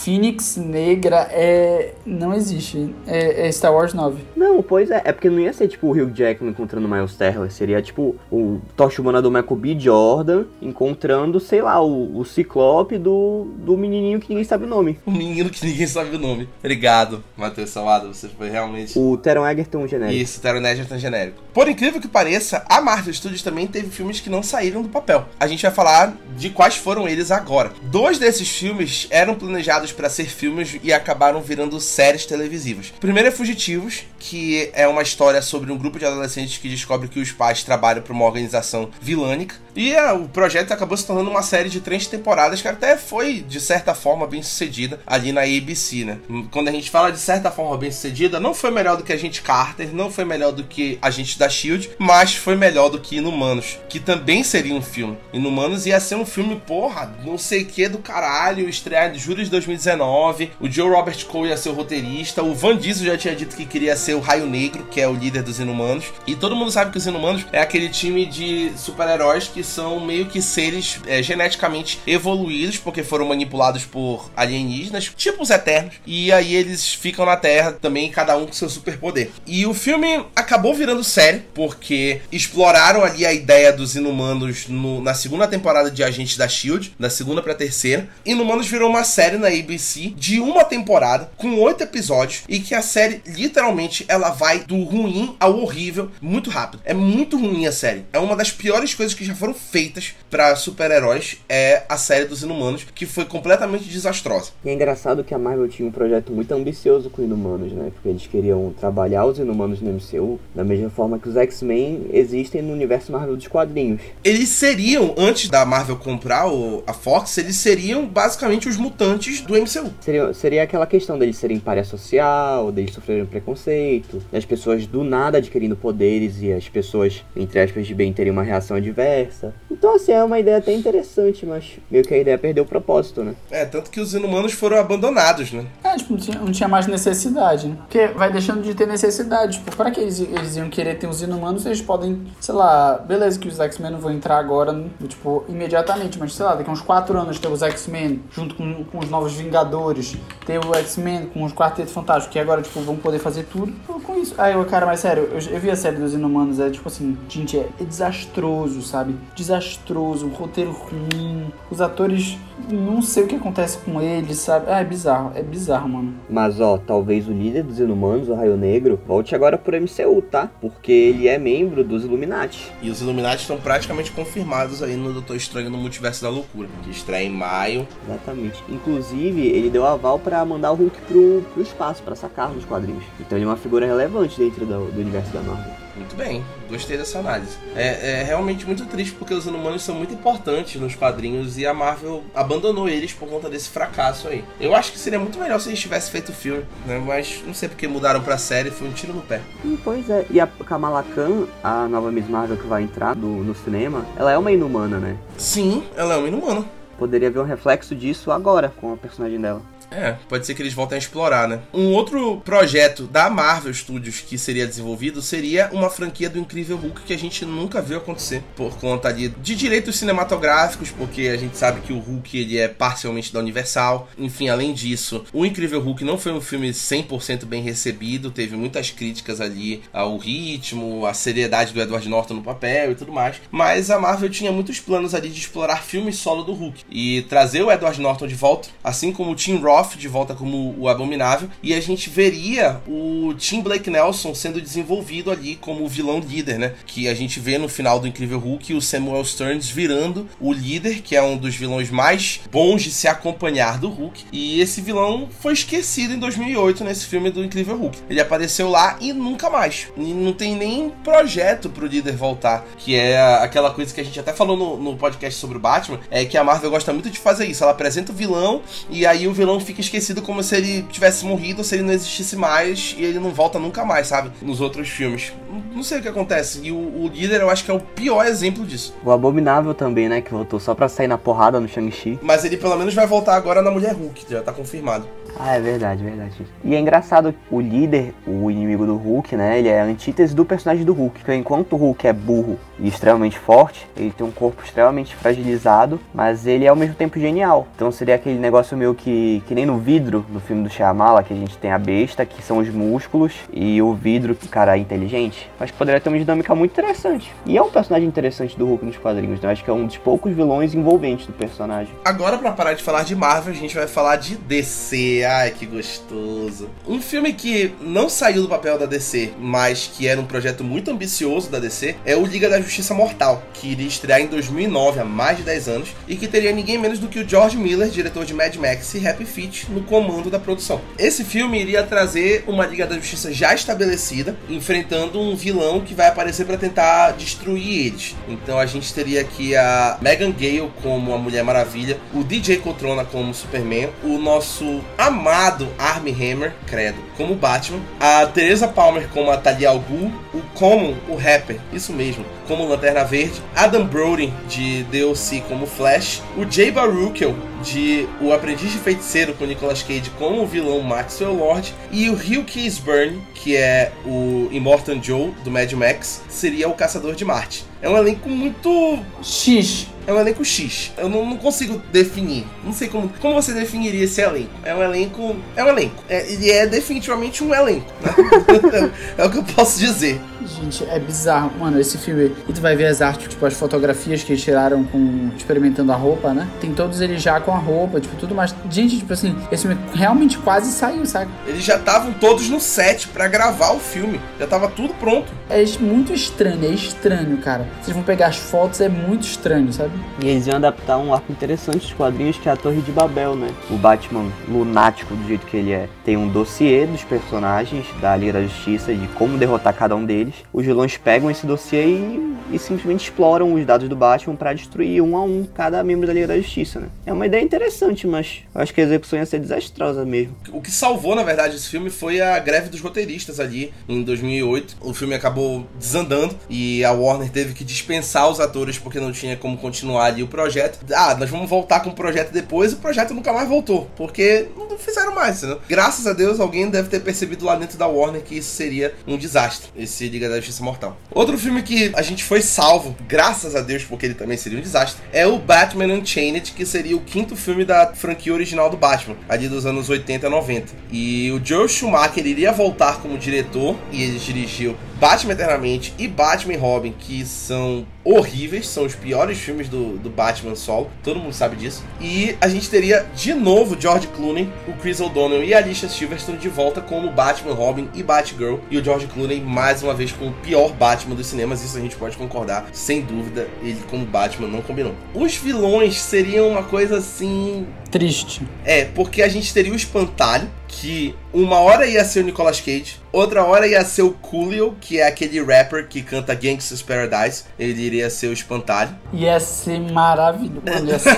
[0.00, 1.92] Phoenix Negra é.
[2.06, 2.94] Não existe.
[3.06, 4.22] É, é, Star Wars 9.
[4.34, 5.02] Não, pois é.
[5.04, 7.50] É porque não ia ser tipo o Hugh Jackman encontrando o Miles Teller.
[7.52, 9.78] Seria tipo o Tocha Humana do Michael B.
[9.78, 14.98] Jordan encontrando, sei lá, o, o Ciclope do, do menininho que ninguém sabe o nome.
[15.04, 16.48] O menino que ninguém sabe o nome.
[16.60, 18.08] Obrigado, Matheus Salado.
[18.08, 18.98] Você foi realmente.
[18.98, 20.18] O Teron Egerton genérico.
[20.18, 21.38] Isso, Teron Egerton genérico.
[21.52, 25.28] Por incrível que pareça, a Marvel Studios também teve filmes que não saíram do papel.
[25.38, 27.72] A gente vai falar de quais foram eles agora.
[27.82, 32.92] Dois desses filmes eram planejados para ser filmes e acabaram virando séries televisivas.
[32.96, 37.08] O primeiro é Fugitivos, que é uma história sobre um grupo de adolescentes que descobre
[37.08, 39.56] que os pais trabalham para uma organização vilânica.
[39.74, 43.40] E é, o projeto acabou se tornando uma série de três temporadas que até foi,
[43.40, 46.18] de certa forma, bem sucedida ali na ABC, né?
[46.50, 49.16] Quando a gente fala de certa forma bem sucedida, não foi melhor do que a
[49.16, 53.00] gente Carter, não foi melhor do que a gente da Shield, mas foi melhor do
[53.00, 55.16] que Inumanos, que também seria um filme.
[55.32, 59.50] Inumanos ia ser um filme, porra, não sei que do caralho, estrear em julho de
[59.50, 60.52] 2019.
[60.60, 63.64] O Joe Robert Cole ia ser o roteirista, o Van Diesel já tinha dito que
[63.64, 66.06] queria ser o Raio Negro, que é o líder dos Inumanos.
[66.26, 70.26] E todo mundo sabe que os Inumanos é aquele time de super-heróis que são meio
[70.26, 75.94] que seres é, geneticamente evoluídos, porque foram manipulados por alienígenas, tipo os Eternos.
[76.06, 79.30] E aí eles ficam na Terra também, cada um com seu superpoder.
[79.46, 85.14] E o filme acabou virando série, porque exploraram ali a ideia dos Inumanos no, na
[85.14, 88.08] segunda temporada de Agentes da Shield, da segunda pra terceira.
[88.24, 92.82] Inumanos virou uma série na ABC de uma temporada, com oito episódios, e que a
[92.82, 96.82] série literalmente ela vai do ruim ao horrível muito rápido.
[96.84, 98.04] É muito ruim a série.
[98.12, 102.42] É uma das piores coisas que já foram feitas para super-heróis é a série dos
[102.42, 104.50] Inumanos, que foi completamente desastrosa.
[104.64, 107.90] E é engraçado que a Marvel tinha um projeto muito ambicioso com Inumanos, né?
[107.92, 112.62] Porque eles queriam trabalhar os Inumanos no MCU da mesma forma que os X-Men existem
[112.62, 114.00] no universo Marvel dos quadrinhos.
[114.22, 119.54] Eles seriam, antes da Marvel comprar o, a Fox, eles seriam basicamente os mutantes do
[119.54, 119.92] MCU.
[120.00, 123.89] Seria, seria aquela questão deles serem paria social, deles sofrerem preconceito,
[124.32, 128.42] das pessoas do nada adquirindo poderes e as pessoas, entre aspas, de bem terem uma
[128.42, 129.54] reação adversa.
[129.70, 133.22] Então, assim, é uma ideia até interessante, mas meio que a ideia perdeu o propósito,
[133.22, 133.34] né?
[133.50, 135.66] É, tanto que os inumanos foram abandonados, né?
[135.82, 137.76] É, tipo, não tinha, não tinha mais necessidade, né?
[137.78, 139.58] Porque vai deixando de ter necessidade.
[139.58, 143.38] Tipo, para que eles, eles iam querer ter os inumanos, eles podem, sei lá, beleza
[143.38, 146.82] que os X-Men não vão entrar agora, tipo, imediatamente, mas sei lá, daqui a uns
[146.82, 151.44] 4 anos ter os X-Men junto com, com os novos Vingadores, ter o X-Men com
[151.44, 153.72] os Quarteto Fantástico, que agora, tipo, vão poder fazer tudo
[154.10, 154.34] com isso.
[154.38, 157.16] Aí, eu, cara, mas sério, eu, eu vi a série dos Inumanos, é tipo assim,
[157.28, 159.14] gente, é, é desastroso, sabe?
[159.34, 162.36] Desastroso, um roteiro ruim, os atores,
[162.70, 164.66] não sei o que acontece com eles, sabe?
[164.68, 166.14] Ah, é bizarro, é bizarro, mano.
[166.28, 170.50] Mas, ó, talvez o líder dos Inumanos, o Raio Negro, volte agora pro MCU, tá?
[170.60, 172.70] Porque ele é membro dos Illuminati.
[172.82, 176.90] E os Illuminati estão praticamente confirmados aí no Doutor Estranho no Multiverso da Loucura, que
[176.90, 177.86] estreia em maio.
[178.06, 178.62] Exatamente.
[178.68, 183.04] Inclusive, ele deu aval para mandar o Hulk pro, pro espaço, para sacar nos quadrinhos.
[183.18, 185.80] Então ele é uma figura relevante dentro do, do universo da Marvel.
[185.96, 187.58] Muito bem, gostei dessa análise.
[187.76, 191.74] É, é, realmente muito triste porque os inumanos são muito importantes nos quadrinhos e a
[191.74, 194.44] Marvel abandonou eles por conta desse fracasso aí.
[194.58, 197.02] Eu acho que seria muito melhor se eles tivessem feito o filme, né?
[197.04, 199.40] Mas não sei porque mudaram pra série, foi um tiro no pé.
[199.64, 203.44] E, pois é, e a Kamala Khan, a nova Miss Marvel que vai entrar no,
[203.44, 205.16] no cinema, ela é uma inumana, né?
[205.36, 206.64] Sim, ela é uma inumana.
[206.98, 209.62] Poderia ver um reflexo disso agora com a personagem dela.
[209.90, 211.60] É, pode ser que eles voltem a explorar, né?
[211.74, 217.02] Um outro projeto da Marvel Studios que seria desenvolvido seria uma franquia do Incrível Hulk
[217.02, 221.56] que a gente nunca viu acontecer por conta ali de direitos cinematográficos, porque a gente
[221.56, 224.08] sabe que o Hulk ele é parcialmente da Universal.
[224.16, 228.90] Enfim, além disso, o Incrível Hulk não foi um filme 100% bem recebido, teve muitas
[228.90, 233.40] críticas ali ao ritmo, à seriedade do Edward Norton no papel e tudo mais.
[233.50, 237.62] Mas a Marvel tinha muitos planos ali de explorar filmes solo do Hulk e trazer
[237.62, 241.48] o Edward Norton de volta, assim como o Tim Roth de volta como o Abominável,
[241.62, 246.58] e a gente veria o Tim Blake Nelson sendo desenvolvido ali como o vilão líder,
[246.58, 246.74] né?
[246.86, 251.02] Que a gente vê no final do Incrível Hulk o Samuel Stearns virando o líder,
[251.02, 254.24] que é um dos vilões mais bons de se acompanhar do Hulk.
[254.32, 257.98] E esse vilão foi esquecido em 2008 nesse filme do Incrível Hulk.
[258.08, 259.88] Ele apareceu lá e nunca mais.
[259.96, 264.18] E não tem nem projeto pro líder voltar, que é aquela coisa que a gente
[264.18, 267.18] até falou no, no podcast sobre o Batman, é que a Marvel gosta muito de
[267.18, 267.62] fazer isso.
[267.62, 271.62] Ela apresenta o vilão e aí o vilão fica esquecido como se ele tivesse morrido,
[271.62, 274.30] se ele não existisse mais e ele não volta nunca mais, sabe?
[274.42, 275.32] Nos outros filmes.
[275.72, 276.60] Não sei o que acontece.
[276.62, 278.94] E o, o líder eu acho que é o pior exemplo disso.
[279.04, 280.20] O Abominável também, né?
[280.20, 282.18] Que voltou só pra sair na porrada no Shang-Chi.
[282.22, 285.06] Mas ele pelo menos vai voltar agora na Mulher Hulk, já tá confirmado.
[285.38, 286.46] Ah, é verdade, verdade.
[286.64, 289.58] E é engraçado, o líder, o inimigo do Hulk, né?
[289.58, 291.20] Ele é a antítese do personagem do Hulk.
[291.20, 293.86] Porque enquanto o Hulk é burro e extremamente forte.
[293.96, 297.68] Ele tem um corpo extremamente fragilizado, mas ele é ao mesmo tempo genial.
[297.76, 301.34] Então seria aquele negócio meio que, que nem no vidro, no filme do Shyamala, que
[301.34, 304.76] a gente tem a besta, que são os músculos, e o vidro, que o cara
[304.76, 305.50] é inteligente.
[305.58, 307.30] Que poderia ter uma dinâmica muito interessante.
[307.44, 309.52] E é um personagem interessante do Hulk nos quadrinhos, né?
[309.52, 311.92] Acho que é um dos poucos vilões envolventes do personagem.
[312.04, 315.24] Agora, para parar de falar de Marvel, a gente vai falar de DC.
[315.24, 316.70] Ai, que gostoso.
[316.88, 320.90] Um filme que não saiu do papel da DC, mas que era um projeto muito
[320.90, 325.04] ambicioso da DC, é o Liga da Justiça Mortal, que iria estrear em 2009, há
[325.04, 328.24] mais de 10 anos, e que teria ninguém menos do que o George Miller, diretor
[328.24, 330.80] de Mad Max e Happy Feet, no comando da produção.
[330.98, 336.08] Esse filme iria trazer uma Liga da Justiça já estabelecida, enfrentando um vilão que vai
[336.08, 338.16] aparecer para tentar destruir eles.
[338.28, 343.04] Então a gente teria aqui a Megan Gale como a Mulher Maravilha, o DJ Cotrona
[343.04, 349.36] como Superman, o nosso amado Armie Hammer, credo, como Batman, a Teresa Palmer como a
[349.36, 354.82] Talia al Ghul, o Common, o rapper, isso mesmo, como Lanterna Verde, Adam Brody de
[354.82, 357.32] DLC como Flash, o Jay Baruchel
[357.62, 362.14] de O Aprendiz de Feiticeiro com Nicolas Cage como o vilão Maxwell Lord e o
[362.14, 367.64] Hugh Keysburn, que é o Immortan Joe do Mad Max, seria o Caçador de Marte.
[367.80, 369.86] É um elenco muito X.
[370.10, 370.92] é um elenco X.
[370.96, 372.44] Eu não, não consigo definir.
[372.64, 373.10] Não sei como.
[373.20, 374.50] Como você definiria esse elenco?
[374.64, 375.36] É um elenco.
[375.56, 376.02] É um elenco.
[376.08, 377.86] É, ele é definitivamente um elenco.
[378.02, 378.90] Né?
[379.16, 380.20] é o que eu posso dizer.
[380.46, 381.52] Gente, é bizarro.
[381.58, 382.34] Mano, esse filme.
[382.48, 385.30] E tu vai ver as artes, tipo, as fotografias que eles tiraram com.
[385.36, 386.48] experimentando a roupa, né?
[386.60, 388.54] Tem todos eles já com a roupa, tipo, tudo mais.
[388.70, 391.30] Gente, tipo assim, esse filme realmente quase saiu, sabe?
[391.46, 394.20] Eles já estavam todos no set pra gravar o filme.
[394.38, 395.30] Já tava tudo pronto.
[395.48, 397.66] É muito estranho, é estranho, cara.
[397.80, 399.92] Vocês vão pegar as fotos, é muito estranho, sabe?
[400.22, 403.34] E eles iam adaptar um arco interessante dos quadrinhos, que é a Torre de Babel,
[403.34, 403.48] né?
[403.70, 405.88] O Batman lunático do jeito que ele é.
[406.04, 410.34] Tem um dossiê dos personagens da Liga da Justiça, de como derrotar cada um deles.
[410.52, 415.02] Os vilões pegam esse dossiê e, e simplesmente exploram os dados do Batman pra destruir
[415.02, 416.88] um a um cada membro da Liga da Justiça, né?
[417.06, 420.36] É uma ideia interessante, mas eu acho que a execução ia ser desastrosa mesmo.
[420.52, 424.76] O que salvou, na verdade, esse filme foi a greve dos roteiristas ali em 2008.
[424.80, 429.36] O filme acabou desandando e a Warner teve que dispensar os atores porque não tinha
[429.36, 430.78] como continuar ali o projeto.
[430.94, 434.78] Ah, nós vamos voltar com o projeto depois o projeto nunca mais voltou porque não
[434.78, 435.60] fizeram mais, entendeu?
[435.68, 439.16] Graças a Deus, alguém deve ter percebido lá dentro da Warner que isso seria um
[439.16, 440.96] desastre, esse Liga da Justiça Mortal.
[441.10, 444.62] Outro filme que a gente foi salvo, graças a Deus, porque ele também seria um
[444.62, 449.16] desastre, é o Batman Unchained, que seria o quinto filme da franquia original do Batman,
[449.28, 450.72] ali dos anos 80 e 90.
[450.90, 456.52] E o Joe Schumacher iria voltar como diretor e ele dirigiu Batman Eternamente e Batman
[456.52, 461.32] e Robin, que são horríveis, são os piores filmes do, do Batman solo, todo mundo
[461.32, 461.82] sabe disso.
[462.00, 466.36] E a gente teria de novo George Clooney, o Chris O'Donnell e a Alicia Silverstone
[466.36, 468.58] de volta como Batman, Robin e Batgirl.
[468.70, 471.80] E o George Clooney mais uma vez com o pior Batman dos cinemas, isso a
[471.80, 474.94] gente pode concordar, sem dúvida, ele como Batman não combinou.
[475.14, 478.42] Os vilões seriam uma coisa assim Triste.
[478.64, 483.00] é, porque a gente teria o espantalho, que uma hora ia ser o Nicolas Cage,
[483.12, 487.44] outra hora ia ser o Coolio, que é aquele rapper que canta Gangsta's Paradise.
[487.58, 488.96] Ele iria ser o espantalho.
[489.12, 490.62] Ia ser maravilhoso.
[490.64, 491.10] Mano, ia ser...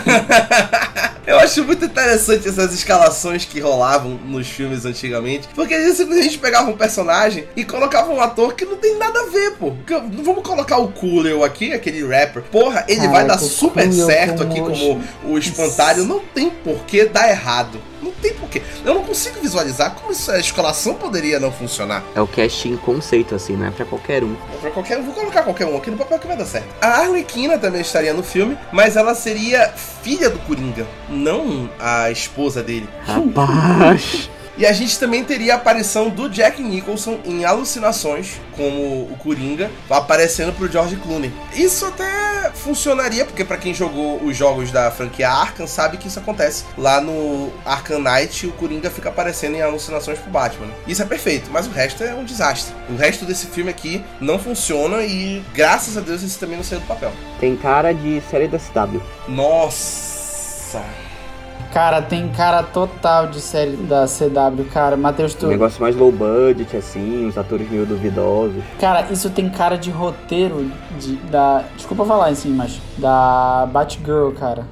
[1.24, 6.72] Eu acho muito interessante essas escalações que rolavam nos filmes antigamente, porque eles simplesmente pegavam
[6.72, 9.70] um personagem e colocavam um ator que não tem nada a ver, pô.
[9.70, 12.42] Porque, Vamos colocar o Coolio aqui, aquele rapper.
[12.42, 16.04] Porra, ele vai dar super certo como aqui como o espantalho.
[16.04, 17.91] Não tem por que dar errado.
[18.02, 18.60] Não tem porquê.
[18.84, 22.02] Eu não consigo visualizar como essa escalação poderia não funcionar.
[22.14, 24.34] É o casting conceito, assim, não é pra qualquer um.
[24.60, 26.68] Pra qualquer, vou colocar qualquer um aqui no papel que vai dar certo.
[26.80, 29.68] A Arlequina também estaria no filme, mas ela seria
[30.02, 32.88] filha do Coringa, não a esposa dele.
[33.06, 34.28] Rapaz!
[34.56, 39.70] E a gente também teria a aparição do Jack Nicholson em Alucinações, como o Coringa,
[39.88, 41.32] aparecendo pro George Clooney.
[41.54, 46.18] Isso até funcionaria, porque pra quem jogou os jogos da franquia Arkham, sabe que isso
[46.18, 46.64] acontece.
[46.76, 50.68] Lá no Arkham Knight, o Coringa fica aparecendo em Alucinações pro Batman.
[50.86, 52.74] Isso é perfeito, mas o resto é um desastre.
[52.90, 56.80] O resto desse filme aqui não funciona e, graças a Deus, esse também não saiu
[56.80, 57.12] do papel.
[57.40, 59.00] Tem cara de série da CW.
[59.28, 60.82] Nossa...
[61.72, 64.94] Cara, tem cara total de série da CW, cara.
[64.96, 65.46] Matheus, Um tu.
[65.46, 68.62] negócio mais low budget, assim, os atores meio duvidosos.
[68.78, 71.64] Cara, isso tem cara de roteiro de, da.
[71.76, 72.78] Desculpa falar assim, mas.
[72.98, 74.66] Da Batgirl, cara.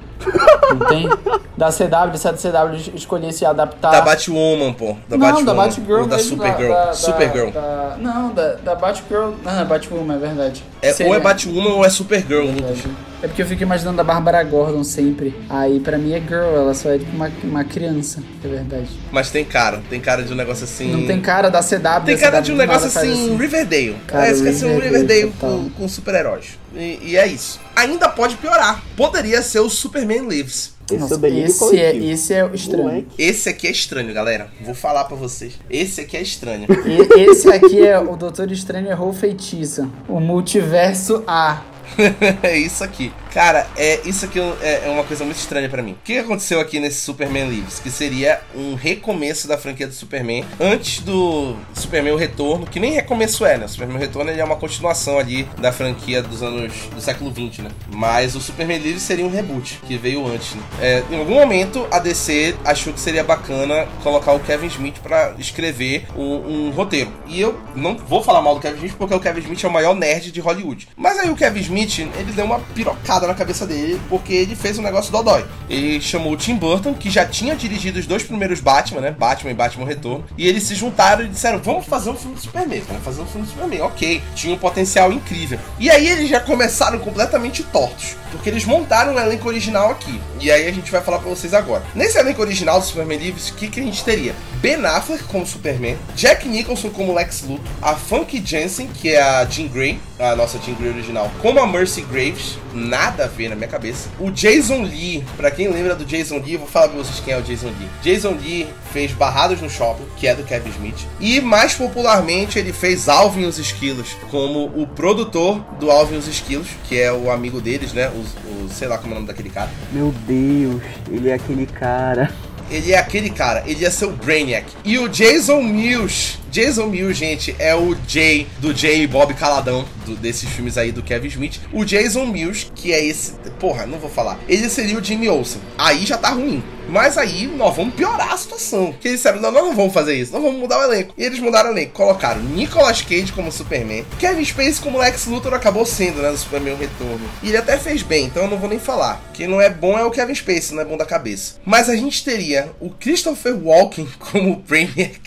[0.69, 1.09] Não tem?
[1.57, 3.91] Da CW, se a CW escolhesse adaptar.
[3.91, 4.95] Da Batwoman, pô.
[5.09, 5.45] Da não, Batwoman.
[5.45, 6.69] da Batgirl Ou da Supergirl.
[6.71, 7.49] Da, da, Supergirl.
[7.51, 9.31] da- não, da, da Batgirl.
[9.43, 10.63] Não, é Batwoman, é verdade.
[10.81, 12.43] É, Seria- ou é Batwoman ou é Supergirl.
[12.47, 12.83] um Verdade.
[13.23, 15.35] É porque eu fico imaginando a Bárbara Gordon sempre.
[15.49, 18.89] Aí pra mim é girl, ela só é tipo uma, uma criança, é verdade.
[19.11, 20.91] Mas tem cara, tem cara de um negócio assim.
[20.91, 22.05] Não tem cara da CW.
[22.05, 23.95] Tem cara CW de um negócio faz assim, Riverdale.
[24.07, 26.59] Cara, Parece que é assim, um Riverdale, com, com super-heróis.
[26.75, 27.59] E, e é isso.
[27.75, 28.81] Ainda pode piorar.
[28.95, 30.73] Poderia ser o Superman Lives.
[30.91, 33.07] Esse Nossa, é esse, é, esse é o estranho.
[33.17, 34.49] Esse aqui é estranho, galera.
[34.61, 35.53] Vou falar pra vocês.
[35.69, 36.65] Esse aqui é estranho.
[36.69, 39.89] E- esse aqui é o Doutor Estranho errou o feitiço.
[40.09, 41.61] O multiverso A.
[42.43, 43.11] é isso aqui.
[43.33, 45.93] Cara, é isso aqui é, é uma coisa muito estranha pra mim.
[45.93, 47.79] O que aconteceu aqui nesse Superman Lives?
[47.79, 52.91] Que seria um recomeço da franquia do Superman antes do Superman o Retorno, que nem
[52.91, 53.65] recomeço é, né?
[53.65, 57.61] O Superman o Retorno é uma continuação ali da franquia dos anos do século 20,
[57.61, 57.71] né?
[57.93, 60.53] Mas o Superman Lives seria um reboot que veio antes.
[60.55, 60.63] Né?
[60.81, 65.33] É, em algum momento a DC achou que seria bacana colocar o Kevin Smith pra
[65.39, 67.11] escrever um, um roteiro.
[67.27, 69.71] E eu não vou falar mal do Kevin Smith porque o Kevin Smith é o
[69.71, 70.87] maior nerd de Hollywood.
[70.97, 71.80] Mas aí o Kevin Smith,
[72.17, 75.45] ele deu uma pirocada na cabeça dele porque ele fez um negócio dodói.
[75.69, 79.11] Ele chamou o Tim Burton, que já tinha dirigido os dois primeiros Batman, né?
[79.11, 80.25] Batman e Batman Retorno.
[80.37, 83.25] E eles se juntaram e disseram: vamos fazer um filme do Superman, vamos fazer um
[83.25, 83.81] filme do Superman.
[83.81, 85.59] Ok, tinha um potencial incrível.
[85.79, 88.15] E aí eles já começaram completamente tortos.
[88.31, 90.19] Porque eles montaram um elenco original aqui.
[90.39, 91.83] E aí a gente vai falar pra vocês agora.
[91.93, 94.33] Nesse elenco original do Superman Lives, o que, que a gente teria?
[94.61, 99.43] Ben Affleck como Superman, Jack Nicholson como Lex Luthor, a Funky Jensen, que é a
[99.45, 103.55] Jean Grey, a nossa Jean Grey original, como a Mercy Graves, nada a ver na
[103.55, 104.09] minha cabeça.
[104.19, 107.33] O Jason Lee, pra quem lembra do Jason Lee, eu vou falar pra vocês quem
[107.33, 107.89] é o Jason Lee.
[108.01, 112.73] Jason Lee fez Barrados no Shopping, que é do Kevin Smith, e mais popularmente ele
[112.73, 117.11] fez Alvin e os Esquilos, como o produtor do Alvin e os Esquilos, que é
[117.11, 118.09] o amigo deles, né?
[118.09, 119.69] O, o sei lá como é o nome daquele cara.
[119.91, 122.31] Meu Deus, ele é aquele cara.
[122.69, 124.65] Ele é aquele cara, ele ia ser o Brainiac.
[124.85, 129.85] E o Jason Mills, Jason Mills, gente, é o Jay, do Jay e Bob Caladão,
[130.05, 131.59] do- desses filmes aí do Kevin Smith.
[131.71, 133.33] O Jason Mills, que é esse.
[133.59, 134.37] Porra, não vou falar.
[134.47, 135.61] Ele seria o Jimmy Olsen.
[135.77, 136.61] Aí já tá ruim.
[136.89, 138.93] Mas aí nós vamos piorar a situação.
[138.99, 141.13] Que eles disseram: não, nós não vamos fazer isso, nós vamos mudar o elenco.
[141.17, 141.93] E eles mudaram o elenco.
[141.93, 146.29] Colocaram Nicolas Cage como Superman, Kevin Spacey como Lex Luthor acabou sendo, né?
[146.31, 147.21] No Superman Retorno.
[147.41, 149.23] E ele até fez bem, então eu não vou nem falar.
[149.33, 151.53] Quem não é bom é o Kevin Spacey, não é bom da cabeça.
[151.65, 155.19] Mas a gente teria o Christopher Walken como Brainiac.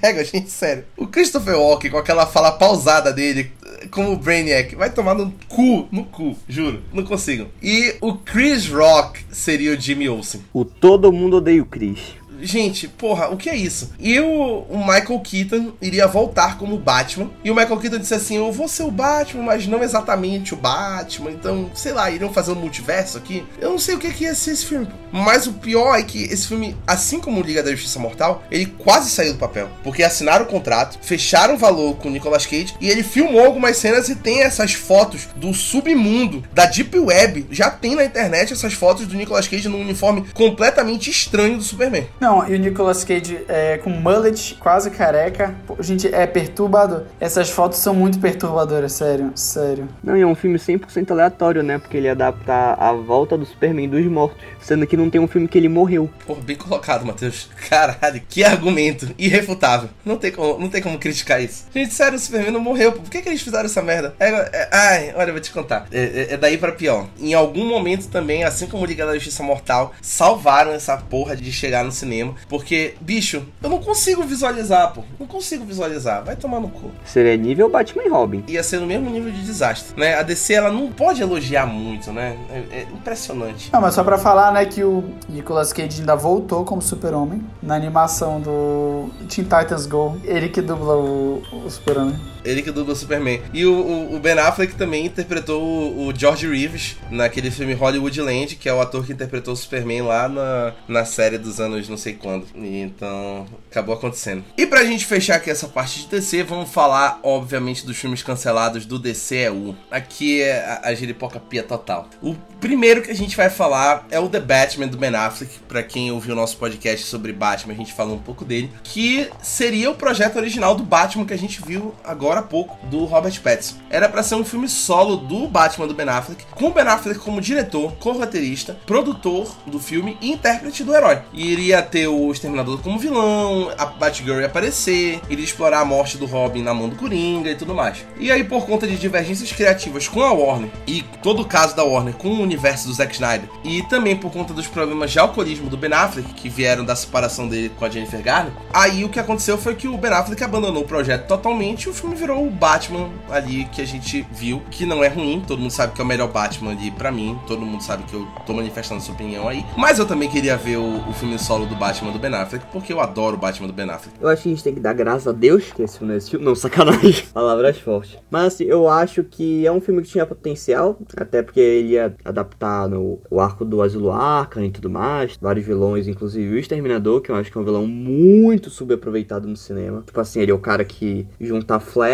[0.00, 0.84] Pega, gente, sério.
[0.96, 3.50] O Christopher Walken, com aquela fala pausada dele,
[3.90, 6.82] como Brainiac, vai tomar no cu, no cu, juro.
[6.92, 7.48] Não consigo.
[7.62, 10.42] E o Chris Rock seria o Jimmy Olsen.
[10.52, 12.18] O todo mundo odeia o Chris.
[12.40, 13.92] Gente, porra, o que é isso?
[13.98, 17.30] E o, o Michael Keaton iria voltar como Batman.
[17.42, 20.56] E o Michael Keaton disse assim: Eu vou ser o Batman, mas não exatamente o
[20.56, 21.32] Batman.
[21.32, 23.44] Então, sei lá, iriam fazer um multiverso aqui.
[23.60, 24.86] Eu não sei o que, que ia ser esse filme.
[25.12, 28.66] Mas o pior é que esse filme, assim como o Liga da Justiça Mortal, ele
[28.66, 29.68] quase saiu do papel.
[29.82, 33.76] Porque assinaram o contrato, fecharam o valor com o Nicolas Cage e ele filmou algumas
[33.76, 37.46] cenas e tem essas fotos do submundo, da Deep Web.
[37.50, 42.06] Já tem na internet essas fotos do Nicolas Cage num uniforme completamente estranho do Superman.
[42.20, 45.54] Não, e o Nicolas Cage é, com mullet, quase careca.
[45.66, 47.04] Pô, gente, é perturbador.
[47.20, 49.88] Essas fotos são muito perturbadoras, sério, sério.
[50.02, 51.78] Não, e é um filme 100% aleatório, né?
[51.78, 54.38] Porque ele adapta a volta do Superman dos mortos.
[54.60, 56.10] Sendo que não tem um filme que ele morreu.
[56.26, 57.48] Pô, bem colocado, Matheus.
[57.68, 59.88] Caralho, que argumento irrefutável.
[60.04, 61.66] Não tem como, não tem como criticar isso.
[61.74, 62.92] Gente, sério, o Superman não morreu.
[62.92, 64.14] Por que, que eles fizeram essa merda?
[64.18, 65.86] É, é- ai, olha, eu vou te contar.
[65.92, 67.06] É, é- é daí pra pior.
[67.18, 71.84] Em algum momento também, assim como Liga da Justiça Mortal, salvaram essa porra de chegar
[71.84, 72.34] no cinema.
[72.48, 75.04] Porque, bicho, eu não consigo visualizar, pô.
[75.18, 76.24] Não consigo visualizar.
[76.24, 76.90] Vai tomar no cu.
[77.04, 78.44] Seria nível Batman e Robin.
[78.48, 80.14] Ia ser no mesmo nível de desastre, né?
[80.14, 82.36] A DC, ela não pode elogiar muito, né?
[82.50, 83.70] É, é impressionante.
[83.72, 84.87] Não, mas só pra falar, né, que o
[85.28, 90.16] Nicolas Cage ainda voltou como super-homem na animação do Teen Titans Go.
[90.24, 92.16] Ele que dubla o, o super-homem.
[92.48, 93.40] Ele que dubla o Superman.
[93.52, 98.72] E o, o- Ben Affleck também interpretou o, George Reeves naquele filme Hollywoodland, que é
[98.74, 102.46] o ator que interpretou o Superman lá na, na série dos anos não sei quando.
[102.56, 104.44] E então, acabou acontecendo.
[104.56, 108.86] E pra gente fechar aqui essa parte de DC, vamos falar, obviamente, dos filmes cancelados
[108.86, 109.76] do DCEU.
[109.90, 112.08] Aqui é a, a giripoca pia total.
[112.22, 115.58] O primeiro que a gente vai falar é o The Batman do Ben Affleck.
[115.68, 118.70] Pra quem ouviu o nosso podcast sobre Batman, a gente falou um pouco dele.
[118.82, 123.04] Que seria o projeto original do Batman que a gente viu agora há pouco, do
[123.04, 123.76] Robert Pattinson.
[123.90, 127.20] Era pra ser um filme solo do Batman do Ben Affleck, com o Ben Affleck
[127.20, 131.20] como diretor, co-roteirista, produtor do filme e intérprete do herói.
[131.32, 136.16] E iria ter o Exterminador como vilão, a Batgirl ia aparecer, iria explorar a morte
[136.16, 138.04] do Robin na mão do Coringa e tudo mais.
[138.18, 141.84] E aí, por conta de divergências criativas com a Warner e todo o caso da
[141.84, 145.68] Warner com o universo do Zack Snyder, e também por conta dos problemas de alcoolismo
[145.68, 149.20] do Ben Affleck, que vieram da separação dele com a Jennifer Garner, aí o que
[149.20, 152.50] aconteceu foi que o Ben Affleck abandonou o projeto totalmente e o filme virou o
[152.50, 156.04] Batman ali que a gente viu, que não é ruim, todo mundo sabe que é
[156.04, 159.48] o melhor Batman ali pra mim, todo mundo sabe que eu tô manifestando sua opinião
[159.48, 159.64] aí.
[159.76, 162.92] Mas eu também queria ver o, o filme solo do Batman do Ben Affleck, porque
[162.92, 164.16] eu adoro o Batman do Ben Affleck.
[164.20, 166.16] Eu acho que a gente tem que dar graças a Deus que esse filme não
[166.16, 166.40] existiu.
[166.40, 167.24] Não, sacanagem.
[167.32, 168.18] Palavras fortes.
[168.30, 172.14] Mas assim, eu acho que é um filme que tinha potencial, até porque ele ia
[172.24, 177.20] adaptar no, o arco do Asilo Arkham e tudo mais, vários vilões, inclusive o Exterminador,
[177.20, 180.02] que eu acho que é um vilão muito subaproveitado no cinema.
[180.04, 182.07] Tipo assim, ele é o cara que junta Flash,